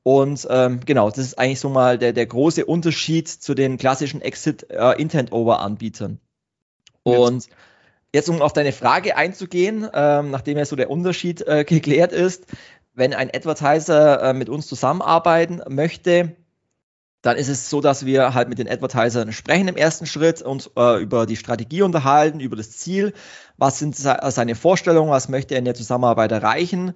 [0.04, 4.20] Und ähm, genau, das ist eigentlich so mal der, der große Unterschied zu den klassischen
[4.20, 6.20] Exit-Intent-Over-Anbietern.
[7.04, 7.48] Äh, Und
[8.12, 12.46] jetzt, um auf deine Frage einzugehen, ähm, nachdem ja so der Unterschied äh, geklärt ist,
[12.94, 16.36] wenn ein Advertiser äh, mit uns zusammenarbeiten möchte,
[17.24, 20.70] dann ist es so, dass wir halt mit den Advertisern sprechen im ersten Schritt und
[20.76, 23.14] äh, über die Strategie unterhalten, über das Ziel,
[23.56, 26.92] was sind seine Vorstellungen, was möchte er in der Zusammenarbeit erreichen.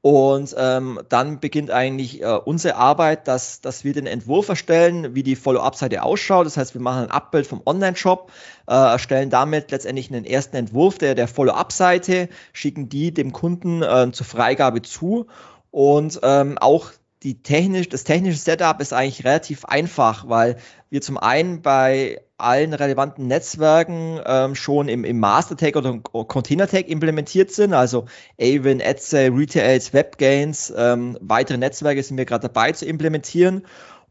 [0.00, 5.22] Und ähm, dann beginnt eigentlich äh, unsere Arbeit, dass, dass wir den Entwurf erstellen, wie
[5.22, 6.46] die Follow-up-Seite ausschaut.
[6.46, 8.30] Das heißt, wir machen ein Abbild vom Online-Shop,
[8.68, 14.10] äh, erstellen damit letztendlich einen ersten Entwurf der, der Follow-up-Seite, schicken die dem Kunden äh,
[14.12, 15.26] zur Freigabe zu.
[15.70, 20.56] Und ähm, auch die technisch, das technische Setup ist eigentlich relativ einfach, weil
[20.90, 27.50] wir zum einen bei allen relevanten Netzwerken ähm, schon im, im Master-Tag oder Container-Tag implementiert
[27.50, 28.04] sind, also
[28.38, 33.62] Avon, Etsy, Retails, WebGains, ähm, weitere Netzwerke sind wir gerade dabei zu implementieren.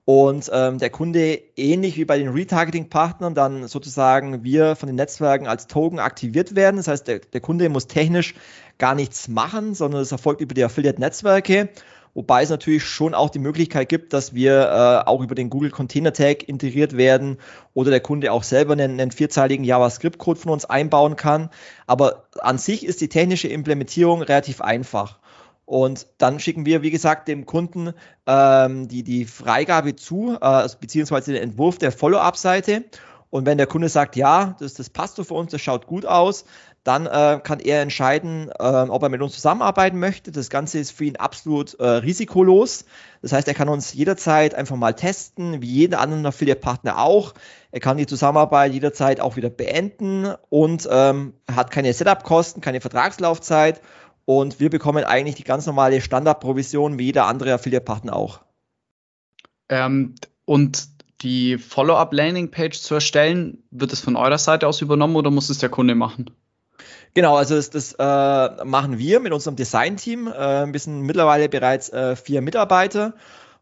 [0.05, 5.47] Und ähm, der Kunde ähnlich wie bei den Retargeting-Partnern dann sozusagen wir von den Netzwerken
[5.47, 6.77] als Token aktiviert werden.
[6.77, 8.35] Das heißt, der, der Kunde muss technisch
[8.77, 11.69] gar nichts machen, sondern es erfolgt über die Affiliate-Netzwerke
[12.15, 15.69] Wobei es natürlich schon auch die Möglichkeit gibt, dass wir äh, auch über den Google
[15.69, 17.37] Container Tag integriert werden
[17.73, 21.49] oder der Kunde auch selber einen, einen vierzeiligen JavaScript-Code von uns einbauen kann.
[21.87, 25.19] Aber an sich ist die technische Implementierung relativ einfach.
[25.65, 27.91] Und dann schicken wir, wie gesagt, dem Kunden
[28.25, 32.85] ähm, die, die Freigabe zu, äh, beziehungsweise den Entwurf der Follow-up-Seite.
[33.29, 36.05] Und wenn der Kunde sagt, ja, das, das passt so für uns, das schaut gut
[36.05, 36.45] aus,
[36.85, 40.31] dann äh, kann er entscheiden, äh, ob er mit uns zusammenarbeiten möchte.
[40.31, 42.85] Das Ganze ist für ihn absolut äh, risikolos.
[43.23, 47.33] Das heißt, er kann uns jederzeit einfach mal testen, wie jeder andere Affiliate-Partner auch.
[47.71, 53.81] Er kann die Zusammenarbeit jederzeit auch wieder beenden und ähm, hat keine Setup-Kosten, keine Vertragslaufzeit.
[54.25, 58.41] Und wir bekommen eigentlich die ganz normale Standardprovision wie jeder andere Affiliate-Partner auch.
[59.69, 60.13] Ähm,
[60.45, 60.87] und
[61.23, 65.69] die Follow-up-Landing-Page zu erstellen, wird es von eurer Seite aus übernommen oder muss es der
[65.69, 66.29] Kunde machen?
[67.15, 70.27] Genau, also das, das äh, machen wir mit unserem Design-Team.
[70.27, 73.13] Äh, wir sind mittlerweile bereits äh, vier Mitarbeiter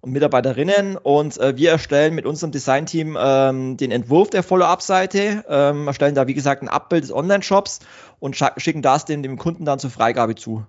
[0.02, 5.86] und Mitarbeiterinnen und äh, wir erstellen mit unserem Design-Team ähm, den Entwurf der Follow-up-Seite, ähm,
[5.86, 7.82] erstellen da wie gesagt ein Abbild des Online-Shops
[8.20, 10.66] und schicken das dem, dem Kunden dann zur Freigabe zu.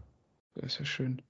[0.55, 1.23] Das ist ja schön.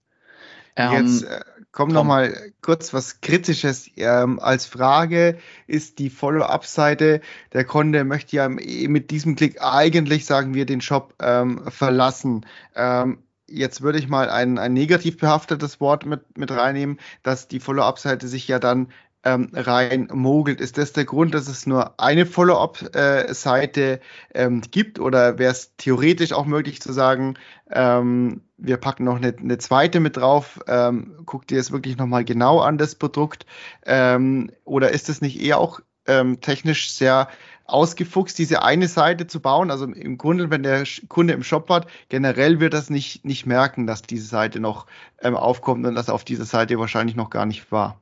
[0.76, 1.40] Jetzt ähm, äh,
[1.72, 5.38] kommt noch mal kurz was Kritisches ähm, als Frage.
[5.66, 7.20] Ist die Follow-up-Seite,
[7.52, 12.46] der Kunde möchte ja mit diesem Klick eigentlich, sagen wir, den Shop ähm, verlassen.
[12.74, 17.60] Ähm, jetzt würde ich mal ein, ein negativ behaftetes Wort mit, mit reinnehmen, dass die
[17.60, 18.88] Follow-up-Seite sich ja dann
[19.24, 20.60] ähm, rein mogelt.
[20.60, 24.00] Ist das der Grund, dass es nur eine Follow-up-Seite
[24.34, 27.34] ähm, gibt oder wäre es theoretisch auch möglich zu sagen,
[27.70, 32.24] ähm, wir packen noch eine, eine zweite mit drauf, ähm, guck dir es wirklich nochmal
[32.24, 33.46] genau an, das Produkt
[33.86, 37.28] ähm, oder ist es nicht eher auch ähm, technisch sehr
[37.66, 39.70] ausgefuchst, diese eine Seite zu bauen.
[39.70, 43.86] Also im Grunde, wenn der Kunde im Shop hat, generell wird das nicht, nicht merken,
[43.86, 44.86] dass diese Seite noch
[45.20, 48.00] ähm, aufkommt und dass auf dieser Seite wahrscheinlich noch gar nicht war.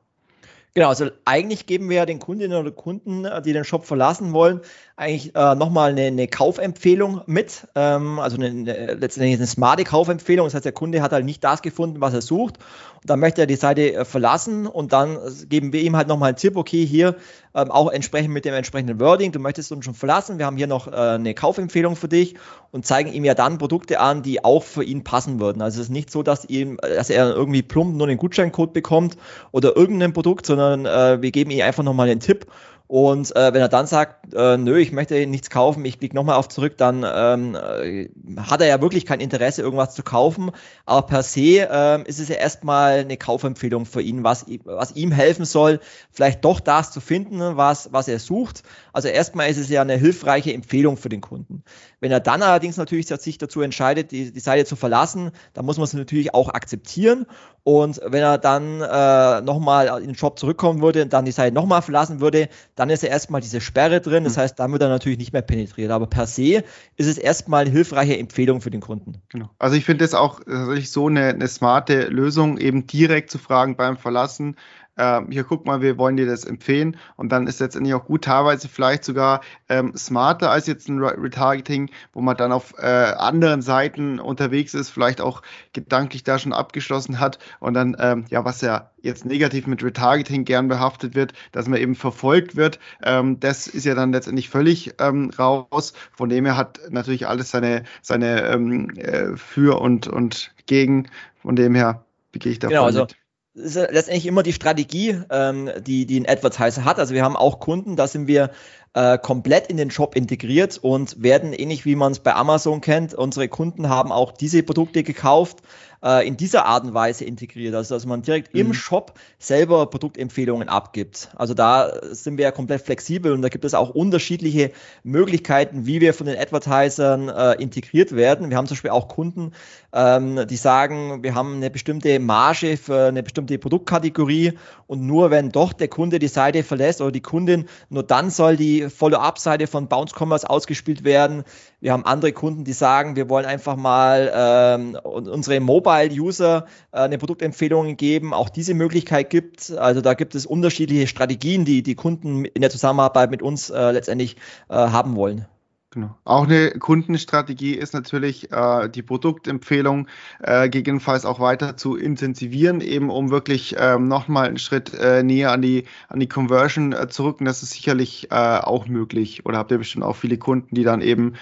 [0.75, 4.33] Genau, also eigentlich geben wir ja den Kundinnen oder Kunden, äh, die den Shop verlassen
[4.33, 4.61] wollen,
[4.95, 7.67] eigentlich äh, nochmal eine, eine Kaufempfehlung mit.
[7.75, 10.47] Ähm, also eine, eine, letztendlich eine smarte Kaufempfehlung.
[10.47, 12.57] Das heißt, der Kunde hat halt nicht das gefunden, was er sucht.
[13.01, 16.29] Und dann möchte er die Seite äh, verlassen und dann geben wir ihm halt nochmal
[16.29, 17.17] einen Tipp, okay, hier
[17.55, 20.67] ähm, auch entsprechend mit dem entsprechenden Wording, du möchtest uns schon verlassen, wir haben hier
[20.67, 22.35] noch äh, eine Kaufempfehlung für dich
[22.71, 25.61] und zeigen ihm ja dann Produkte an, die auch für ihn passen würden.
[25.61, 29.17] Also es ist nicht so, dass, ihm, dass er irgendwie plump nur den Gutscheincode bekommt
[29.51, 32.47] oder irgendein Produkt, sondern äh, wir geben ihm einfach nochmal den Tipp
[32.87, 36.35] und äh, wenn er dann sagt, äh, nö, ich möchte nichts kaufen, ich klicke nochmal
[36.35, 40.51] auf zurück, dann ähm, äh, hat er ja wirklich kein Interesse, irgendwas zu kaufen.
[40.85, 45.11] Aber per se ähm, ist es ja erstmal eine Kaufempfehlung für ihn, was, was ihm
[45.11, 45.79] helfen soll,
[46.11, 48.63] vielleicht doch das zu finden, was, was er sucht.
[48.93, 51.63] Also erstmal ist es ja eine hilfreiche Empfehlung für den Kunden.
[51.99, 55.77] Wenn er dann allerdings natürlich sich dazu entscheidet, die, die Seite zu verlassen, dann muss
[55.77, 57.25] man es natürlich auch akzeptieren.
[57.63, 61.55] Und wenn er dann äh, nochmal in den Shop zurückkommen würde und dann die Seite
[61.55, 64.25] nochmal verlassen würde, dann ist ja erstmal diese Sperre drin.
[64.25, 64.41] Das mhm.
[64.41, 65.89] heißt, dann wird er natürlich nicht mehr penetriert.
[65.89, 66.63] Aber per se
[66.97, 69.21] ist es erstmal eine hilfreiche Empfehlung für den Kunden.
[69.29, 69.49] Genau.
[69.59, 73.77] Also ich finde das auch tatsächlich so eine, eine smarte Lösung, eben direkt zu fragen
[73.77, 74.57] beim Verlassen,
[74.97, 78.25] ähm, hier guck mal, wir wollen dir das empfehlen und dann ist letztendlich auch gut,
[78.25, 83.61] teilweise vielleicht sogar ähm, smarter als jetzt ein Retargeting, wo man dann auf äh, anderen
[83.61, 85.41] Seiten unterwegs ist, vielleicht auch
[85.73, 90.45] gedanklich da schon abgeschlossen hat und dann, ähm, ja, was ja jetzt negativ mit Retargeting
[90.45, 94.95] gern behaftet wird, dass man eben verfolgt wird, ähm, das ist ja dann letztendlich völlig
[94.99, 95.93] ähm, raus.
[96.11, 101.09] Von dem her hat natürlich alles seine, seine ähm, äh, Für und, und Gegen.
[101.41, 103.17] Von dem her gehe ich davon genau, also mit
[103.53, 106.99] ist letztendlich immer die Strategie, ähm, die, die ein Advertiser hat.
[106.99, 108.51] Also wir haben auch Kunden, da sind wir
[108.93, 113.13] äh, komplett in den Shop integriert und werden ähnlich wie man es bei Amazon kennt.
[113.13, 115.63] Unsere Kunden haben auch diese Produkte gekauft
[116.03, 117.73] äh, in dieser Art und Weise integriert.
[117.73, 118.59] Also dass man direkt mhm.
[118.59, 121.29] im Shop selber Produktempfehlungen abgibt.
[121.35, 124.71] Also da sind wir ja komplett flexibel und da gibt es auch unterschiedliche
[125.03, 128.49] Möglichkeiten, wie wir von den Advertisern äh, integriert werden.
[128.49, 129.53] Wir haben zum Beispiel auch Kunden,
[129.93, 134.53] ähm, die sagen, wir haben eine bestimmte Marge für eine bestimmte Produktkategorie
[134.87, 138.57] und nur wenn doch der Kunde die Seite verlässt oder die Kundin, nur dann soll
[138.57, 141.43] die Follow-up-Seite von Bounce Commerce ausgespielt werden.
[141.79, 147.17] Wir haben andere Kunden, die sagen, wir wollen einfach mal ähm, unsere Mobile-User äh, eine
[147.17, 148.33] Produktempfehlung geben.
[148.33, 149.71] Auch diese Möglichkeit gibt.
[149.71, 153.91] Also da gibt es unterschiedliche Strategien, die die Kunden in der Zusammenarbeit mit uns äh,
[153.91, 154.37] letztendlich
[154.69, 155.45] äh, haben wollen.
[155.93, 156.17] Genau.
[156.25, 160.07] Auch eine Kundenstrategie ist natürlich äh, die Produktempfehlung
[160.41, 165.51] äh, gegebenenfalls auch weiter zu intensivieren, eben um wirklich ähm, nochmal einen Schritt äh, näher
[165.51, 167.45] an die, an die Conversion äh, zu rücken.
[167.45, 169.45] Das ist sicherlich äh, auch möglich.
[169.45, 171.33] Oder habt ihr bestimmt auch viele Kunden, die dann eben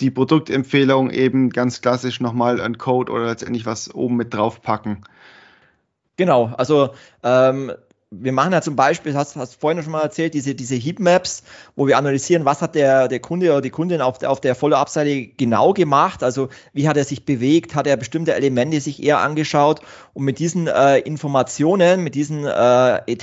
[0.00, 5.06] die Produktempfehlung eben ganz klassisch nochmal ein Code oder letztendlich was oben mit draufpacken?
[6.16, 6.90] Genau, also
[7.22, 7.72] ähm,
[8.20, 11.42] wir machen ja zum Beispiel, hast, hast vorhin schon mal erzählt, diese, diese Heatmaps,
[11.76, 15.28] wo wir analysieren, was hat der, der Kunde oder die Kundin auf, auf der Follow-up-Seite
[15.36, 19.80] genau gemacht, also wie hat er sich bewegt, hat er bestimmte Elemente sich eher angeschaut?
[20.12, 22.50] Und mit diesen äh, Informationen, mit diesen äh,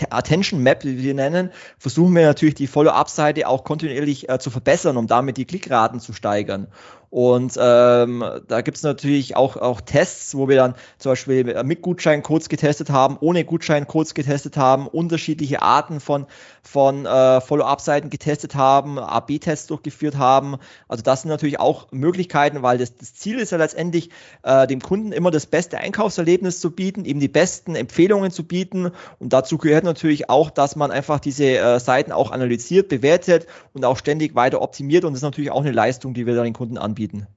[0.10, 4.98] Attention Map, wie wir nennen, versuchen wir natürlich die Follow-up-Seite auch kontinuierlich äh, zu verbessern,
[4.98, 6.68] um damit die Klickraten zu steigern.
[7.12, 11.82] Und ähm, da gibt es natürlich auch, auch Tests, wo wir dann zum Beispiel mit
[11.82, 16.28] Gutscheincodes getestet haben, ohne Gutscheincodes getestet haben, unterschiedliche Arten von,
[16.64, 20.58] von äh, Follow-up-Seiten getestet haben, AB-Tests durchgeführt haben.
[20.88, 24.10] Also das sind natürlich auch Möglichkeiten, weil das, das Ziel ist ja letztendlich,
[24.44, 28.92] äh, dem Kunden immer das beste Einkaufserlebnis zu bieten, ihm die besten Empfehlungen zu bieten.
[29.20, 33.86] Und dazu gehört natürlich auch, dass man einfach diese äh, Seiten auch analysiert, bewertet und
[33.86, 35.04] auch ständig weiter optimiert.
[35.04, 37.28] Und das ist natürlich auch eine Leistung, die wir den Kunden anbieten anbieten.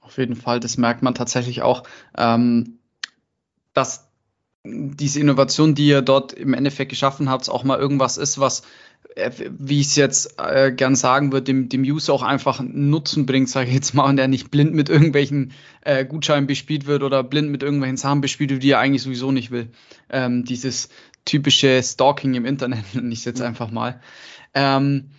[0.00, 1.82] Auf jeden Fall, das merkt man tatsächlich auch,
[2.16, 2.78] ähm,
[3.72, 4.05] dass
[4.66, 8.62] diese Innovation, die ihr dort im Endeffekt geschaffen habt, auch mal irgendwas ist, was,
[9.14, 13.26] äh, wie ich es jetzt äh, gern sagen würde, dem, dem User auch einfach Nutzen
[13.26, 15.52] bringt, sage ich jetzt mal, und der nicht blind mit irgendwelchen
[15.82, 19.32] äh, Gutscheinen bespielt wird oder blind mit irgendwelchen Sachen bespielt wird, die er eigentlich sowieso
[19.32, 19.68] nicht will.
[20.10, 20.88] Ähm, dieses
[21.24, 24.00] typische Stalking im Internet, nenne ich es jetzt einfach mal.
[24.54, 25.10] Ähm,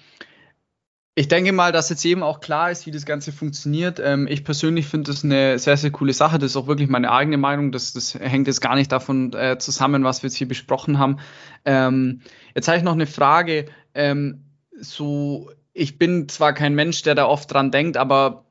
[1.17, 3.99] ich denke mal, dass jetzt eben auch klar ist, wie das Ganze funktioniert.
[3.99, 6.37] Ähm, ich persönlich finde das eine sehr, sehr coole Sache.
[6.37, 7.71] Das ist auch wirklich meine eigene Meinung.
[7.71, 11.17] Das, das hängt jetzt gar nicht davon äh, zusammen, was wir jetzt hier besprochen haben.
[11.65, 12.21] Ähm,
[12.53, 13.65] jetzt habe ich noch eine Frage.
[13.95, 14.43] Ähm,
[14.79, 18.45] so ich bin zwar kein Mensch, der da oft dran denkt, aber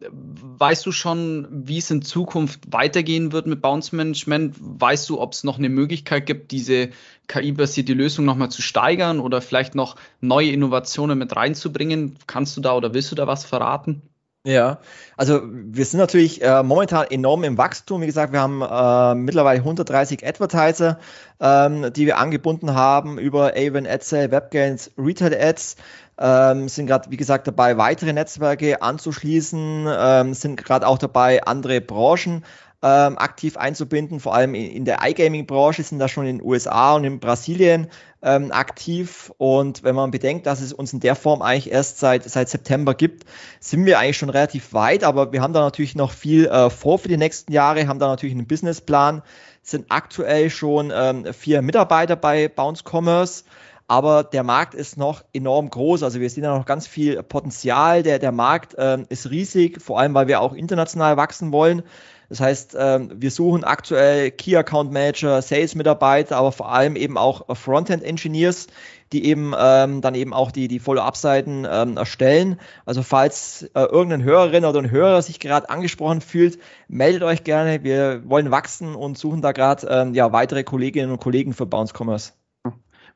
[0.59, 4.57] weißt du schon, wie es in Zukunft weitergehen wird mit Bounce Management?
[4.61, 6.91] Weißt du, ob es noch eine Möglichkeit gibt, diese
[7.29, 12.19] KI-basierte Lösung nochmal zu steigern oder vielleicht noch neue Innovationen mit reinzubringen?
[12.27, 14.03] Kannst du da oder willst du da was verraten?
[14.47, 14.79] Ja,
[15.17, 18.01] also wir sind natürlich äh, momentan enorm im Wachstum.
[18.01, 21.01] Wie gesagt, wir haben äh, mittlerweile 130 Advertiser,
[21.41, 25.75] ähm, die wir angebunden haben über Avon AdSale, WebGains, Retail Ads.
[26.19, 31.81] Ähm, sind gerade, wie gesagt, dabei, weitere Netzwerke anzuschließen, ähm, sind gerade auch dabei, andere
[31.81, 32.45] Branchen
[32.83, 34.21] ähm, aktiv einzubinden.
[34.21, 37.89] Vor allem in, in der iGaming-Branche sind da schon in den USA und in Brasilien
[38.23, 39.33] ähm, aktiv.
[39.39, 42.95] Und wenn man bedenkt, dass es uns in der Form eigentlich erst seit, seit September
[42.95, 43.25] gibt,
[43.61, 45.05] sind wir eigentlich schon relativ weit.
[45.05, 48.09] Aber wir haben da natürlich noch viel äh, vor für die nächsten Jahre, haben da
[48.09, 49.23] natürlich einen Businessplan,
[49.63, 53.45] sind aktuell schon ähm, vier Mitarbeiter bei Bounce Commerce.
[53.89, 56.03] Aber der Markt ist noch enorm groß.
[56.03, 58.03] Also wir sehen da noch ganz viel Potenzial.
[58.03, 61.83] Der, der Markt ähm, ist riesig, vor allem weil wir auch international wachsen wollen.
[62.29, 67.17] Das heißt, ähm, wir suchen aktuell Key Account Manager, Sales Mitarbeiter, aber vor allem eben
[67.17, 68.67] auch Frontend Engineers,
[69.13, 72.59] die eben ähm, dann eben auch die, die Follow-up-Seiten ähm, erstellen.
[72.85, 76.59] Also falls äh, irgendein Hörerin oder ein Hörer sich gerade angesprochen fühlt,
[76.89, 77.85] meldet euch gerne.
[77.85, 82.33] Wir wollen wachsen und suchen da gerade ja, weitere Kolleginnen und Kollegen für Bounce Commerce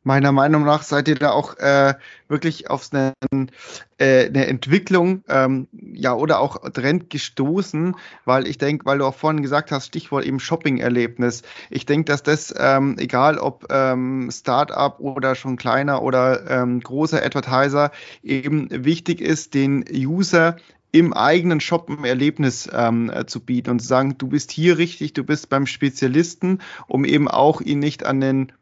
[0.03, 1.95] meiner Meinung nach seid ihr da auch äh,
[2.29, 3.13] wirklich auf eine,
[3.99, 9.15] äh, eine Entwicklung ähm, ja oder auch Trend gestoßen, weil ich denke, weil du auch
[9.15, 11.43] vorhin gesagt hast, Stichwort eben Shopping-Erlebnis.
[11.69, 17.23] Ich denke, dass das, ähm, egal ob ähm, Startup oder schon kleiner oder ähm, großer
[17.23, 17.91] Advertiser,
[18.23, 20.57] eben wichtig ist, den User
[20.93, 24.79] im eigenen Shop ein Erlebnis ähm, äh, zu bieten und zu sagen, du bist hier
[24.79, 26.59] richtig, du bist beim Spezialisten,
[26.89, 28.53] um eben auch ihn nicht an den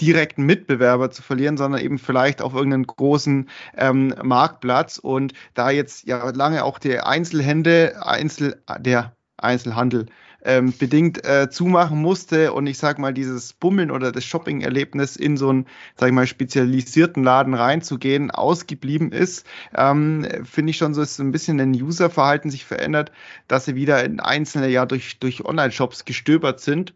[0.00, 4.98] direkten Mitbewerber zu verlieren, sondern eben vielleicht auf irgendeinen großen ähm, Marktplatz.
[4.98, 10.06] Und da jetzt ja lange auch der Einzelhände, Einzel, der Einzelhandel
[10.44, 15.36] ähm, bedingt äh, zumachen musste und ich sag mal, dieses Bummeln oder das Shopping-Erlebnis in
[15.36, 21.02] so einen, sag ich mal, spezialisierten Laden reinzugehen, ausgeblieben ist, ähm, finde ich schon so,
[21.02, 23.12] ist so ein bisschen ein Userverhalten sich verändert,
[23.48, 26.94] dass sie wieder in einzelne ja durch, durch Online-Shops gestöbert sind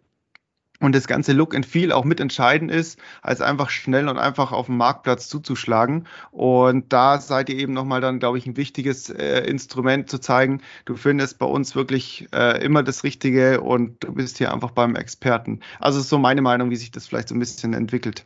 [0.80, 4.66] und das ganze Look and Feel auch mitentscheidend ist, als einfach schnell und einfach auf
[4.66, 6.06] dem Marktplatz zuzuschlagen.
[6.30, 10.60] Und da seid ihr eben nochmal dann, glaube ich, ein wichtiges äh, Instrument zu zeigen,
[10.84, 14.96] du findest bei uns wirklich äh, immer das Richtige und du bist hier einfach beim
[14.96, 15.60] Experten.
[15.80, 18.24] Also ist so meine Meinung, wie sich das vielleicht so ein bisschen entwickelt.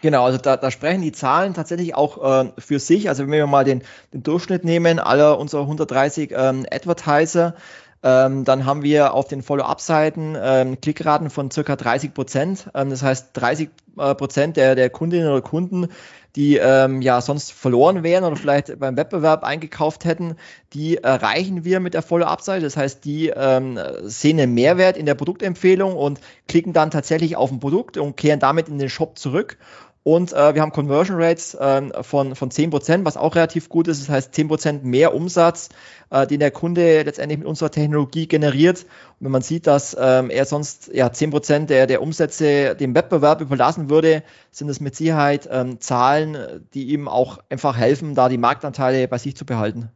[0.00, 3.08] Genau, also da, da sprechen die Zahlen tatsächlich auch äh, für sich.
[3.08, 3.82] Also wenn wir mal den,
[4.12, 7.56] den Durchschnitt nehmen, aller unserer 130 ähm, Advertiser,
[8.02, 12.70] ähm, dann haben wir auf den Follow-up-Seiten ähm, Klickraten von circa 30 Prozent.
[12.74, 15.88] Ähm, das heißt, 30 äh, Prozent der, der Kundinnen oder Kunden,
[16.36, 20.36] die ähm, ja sonst verloren wären oder vielleicht beim Wettbewerb eingekauft hätten,
[20.72, 22.62] die erreichen wir mit der Follow-up-Seite.
[22.62, 27.50] Das heißt, die ähm, sehen einen Mehrwert in der Produktempfehlung und klicken dann tatsächlich auf
[27.50, 29.58] ein Produkt und kehren damit in den Shop zurück.
[30.04, 34.00] Und äh, wir haben Conversion Rates äh, von, von 10%, was auch relativ gut ist.
[34.00, 35.68] Das heißt 10% mehr Umsatz,
[36.10, 38.84] äh, den der Kunde letztendlich mit unserer Technologie generiert.
[39.18, 43.40] Und wenn man sieht, dass ähm, er sonst ja, 10% der, der Umsätze dem Wettbewerb
[43.40, 48.38] überlassen würde, sind es mit Sicherheit ähm, Zahlen, die ihm auch einfach helfen, da die
[48.38, 49.90] Marktanteile bei sich zu behalten.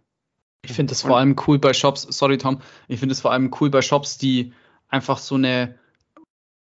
[0.64, 3.50] Ich finde es vor allem cool bei Shops, sorry Tom, ich finde es vor allem
[3.60, 4.52] cool bei Shops, die
[4.88, 5.74] einfach so eine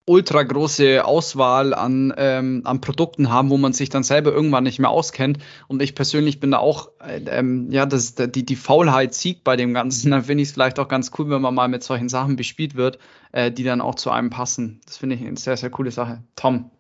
[0.09, 4.79] ultra große Auswahl an, ähm, an Produkten haben, wo man sich dann selber irgendwann nicht
[4.79, 5.39] mehr auskennt.
[5.69, 9.57] Und ich persönlich bin da auch, äh, ähm, ja, das, die, die Faulheit siegt bei
[9.57, 10.11] dem Ganzen.
[10.11, 12.75] Dann finde ich es vielleicht auch ganz cool, wenn man mal mit solchen Sachen bespielt
[12.75, 12.99] wird,
[13.33, 14.81] äh, die dann auch zu einem passen.
[14.87, 16.23] Das finde ich eine sehr, sehr coole Sache.
[16.37, 16.71] Tom.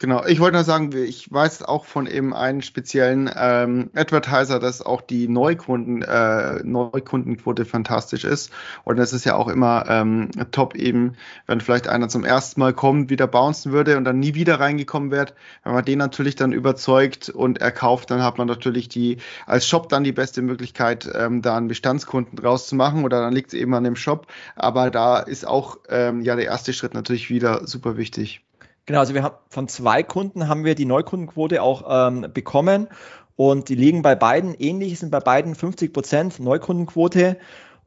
[0.00, 4.80] Genau, ich wollte nur sagen, ich weiß auch von eben einem speziellen ähm, Advertiser, dass
[4.80, 8.52] auch die Neukunden, äh, Neukundenquote fantastisch ist.
[8.84, 11.16] Und es ist ja auch immer ähm, top eben,
[11.48, 15.10] wenn vielleicht einer zum ersten Mal kommt, wieder bouncen würde und dann nie wieder reingekommen
[15.10, 15.34] wird.
[15.64, 19.66] Wenn man den natürlich dann überzeugt und er kauft, dann hat man natürlich die als
[19.66, 23.48] Shop dann die beste Möglichkeit, ähm, da einen Bestandskunden draus zu machen oder dann liegt
[23.48, 24.28] es eben an dem Shop.
[24.54, 28.44] Aber da ist auch ähm, ja der erste Schritt natürlich wieder super wichtig.
[28.88, 32.88] Genau, also wir haben von zwei Kunden haben wir die Neukundenquote auch ähm, bekommen
[33.36, 37.36] und die liegen bei beiden ähnlich, sind bei beiden 50 Prozent Neukundenquote.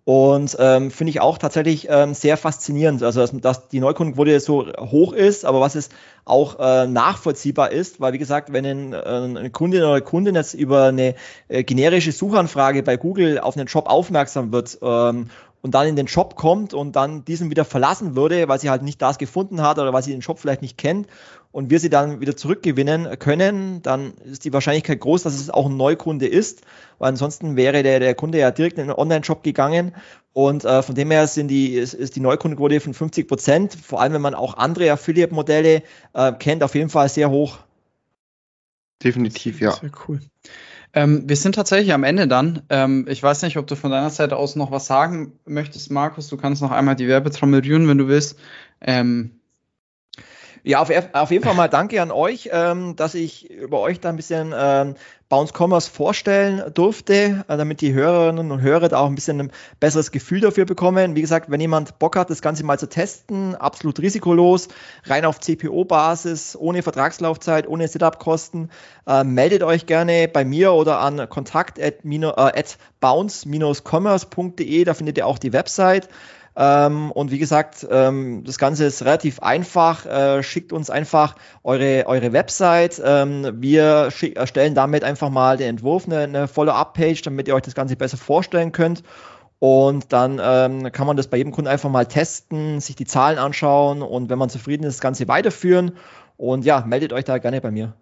[0.04, 4.68] Und ähm, finde ich auch tatsächlich ähm, sehr faszinierend, also dass, dass, die Neukundenquote so
[4.78, 5.90] hoch ist, aber was es
[6.26, 10.54] auch äh, nachvollziehbar ist, weil wie gesagt, wenn ein, äh, eine Kundin oder Kundin jetzt
[10.54, 11.16] über eine
[11.48, 15.30] äh, generische Suchanfrage bei Google auf einen Job aufmerksam wird ähm,
[15.62, 18.82] und dann in den Shop kommt und dann diesen wieder verlassen würde, weil sie halt
[18.82, 21.08] nicht das gefunden hat oder weil sie den Shop vielleicht nicht kennt
[21.52, 25.68] und wir sie dann wieder zurückgewinnen können, dann ist die Wahrscheinlichkeit groß, dass es auch
[25.68, 26.62] ein Neukunde ist,
[26.98, 29.94] weil ansonsten wäre der, der Kunde ja direkt in den Online-Shop gegangen
[30.34, 34.02] und äh, von dem her sind die, ist, ist die Neukundenquote von 50 Prozent, vor
[34.02, 35.84] allem wenn man auch andere Affiliate-Modelle
[36.14, 37.60] äh, kennt, auf jeden Fall sehr hoch.
[39.04, 39.72] Definitiv, ja.
[39.72, 40.22] Sehr cool.
[40.94, 42.64] Ähm, wir sind tatsächlich am Ende dann.
[42.70, 46.28] Ähm, ich weiß nicht, ob du von deiner Seite aus noch was sagen möchtest, Markus.
[46.28, 48.38] Du kannst noch einmal die Werbetrommel rühren, wenn du willst.
[48.82, 49.41] Ähm,
[50.64, 54.10] ja, auf, auf, jeden Fall mal danke an euch, ähm, dass ich über euch da
[54.10, 54.96] ein bisschen ähm,
[55.28, 59.52] Bounce Commerce vorstellen durfte, äh, damit die Hörerinnen und Hörer da auch ein bisschen ein
[59.80, 61.16] besseres Gefühl dafür bekommen.
[61.16, 64.68] Wie gesagt, wenn jemand Bock hat, das Ganze mal zu testen, absolut risikolos,
[65.06, 68.70] rein auf CPO-Basis, ohne Vertragslaufzeit, ohne Setup-Kosten,
[69.08, 75.18] äh, meldet euch gerne bei mir oder an kontakt at, äh, at bounce-commerce.de, da findet
[75.18, 76.10] ihr auch die Website.
[76.56, 80.06] Ähm, und wie gesagt, ähm, das Ganze ist relativ einfach.
[80.06, 83.02] Äh, schickt uns einfach eure, eure Website.
[83.04, 87.76] Ähm, wir erstellen damit einfach mal den Entwurf, eine, eine Follow-up-Page, damit ihr euch das
[87.76, 89.04] Ganze besser vorstellen könnt.
[89.60, 93.38] Und dann ähm, kann man das bei jedem Kunden einfach mal testen, sich die Zahlen
[93.38, 95.92] anschauen und wenn man zufrieden ist, das Ganze weiterführen.
[96.36, 97.94] Und ja, meldet euch da gerne bei mir.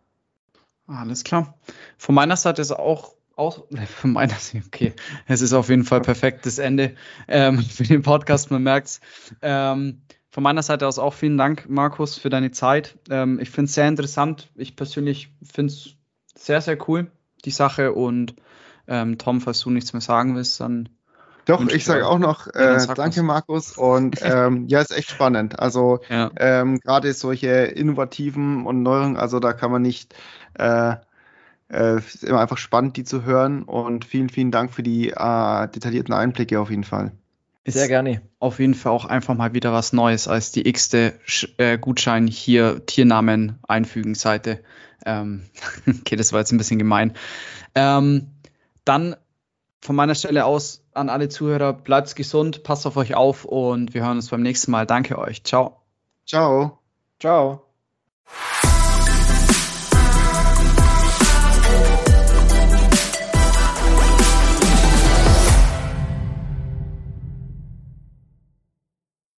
[0.87, 1.55] Alles klar.
[1.97, 4.93] Von meiner Seite ist auch auch von meiner Sicht, okay,
[5.27, 6.95] es ist auf jeden Fall perfektes Ende
[7.27, 9.01] ähm, für den Podcast, man merkt es.
[9.41, 12.97] Ähm, von meiner Seite aus auch vielen Dank, Markus, für deine Zeit.
[13.09, 14.49] Ähm, ich finde es sehr interessant.
[14.55, 15.95] Ich persönlich finde es
[16.35, 17.11] sehr, sehr cool,
[17.45, 17.93] die Sache.
[17.93, 18.35] Und
[18.87, 20.89] ähm, Tom, falls du nichts mehr sagen willst, dann.
[21.45, 23.75] Doch, ich sage auch noch äh, danke, Markus.
[23.75, 25.59] Und ähm, ja, ist echt spannend.
[25.59, 26.29] Also ja.
[26.35, 30.13] Ähm, gerade solche innovativen und neueren, also da kann man nicht
[30.53, 30.95] äh,
[31.71, 35.67] äh, ist immer einfach spannend, die zu hören und vielen, vielen Dank für die äh,
[35.67, 37.11] detaillierten Einblicke auf jeden Fall.
[37.65, 38.21] Sehr gerne.
[38.39, 41.13] Auf jeden Fall auch einfach mal wieder was Neues als die x-te
[41.57, 44.63] äh, Gutschein hier Tiernamen einfügen Seite.
[45.05, 45.43] Ähm,
[45.87, 47.13] okay, das war jetzt ein bisschen gemein.
[47.75, 48.27] Ähm,
[48.85, 49.15] dann
[49.81, 54.03] von meiner Stelle aus an alle Zuhörer, bleibt gesund, passt auf euch auf und wir
[54.03, 54.85] hören uns beim nächsten Mal.
[54.85, 55.43] Danke euch.
[55.43, 55.81] Ciao.
[56.25, 56.79] Ciao.
[57.19, 57.68] Ciao.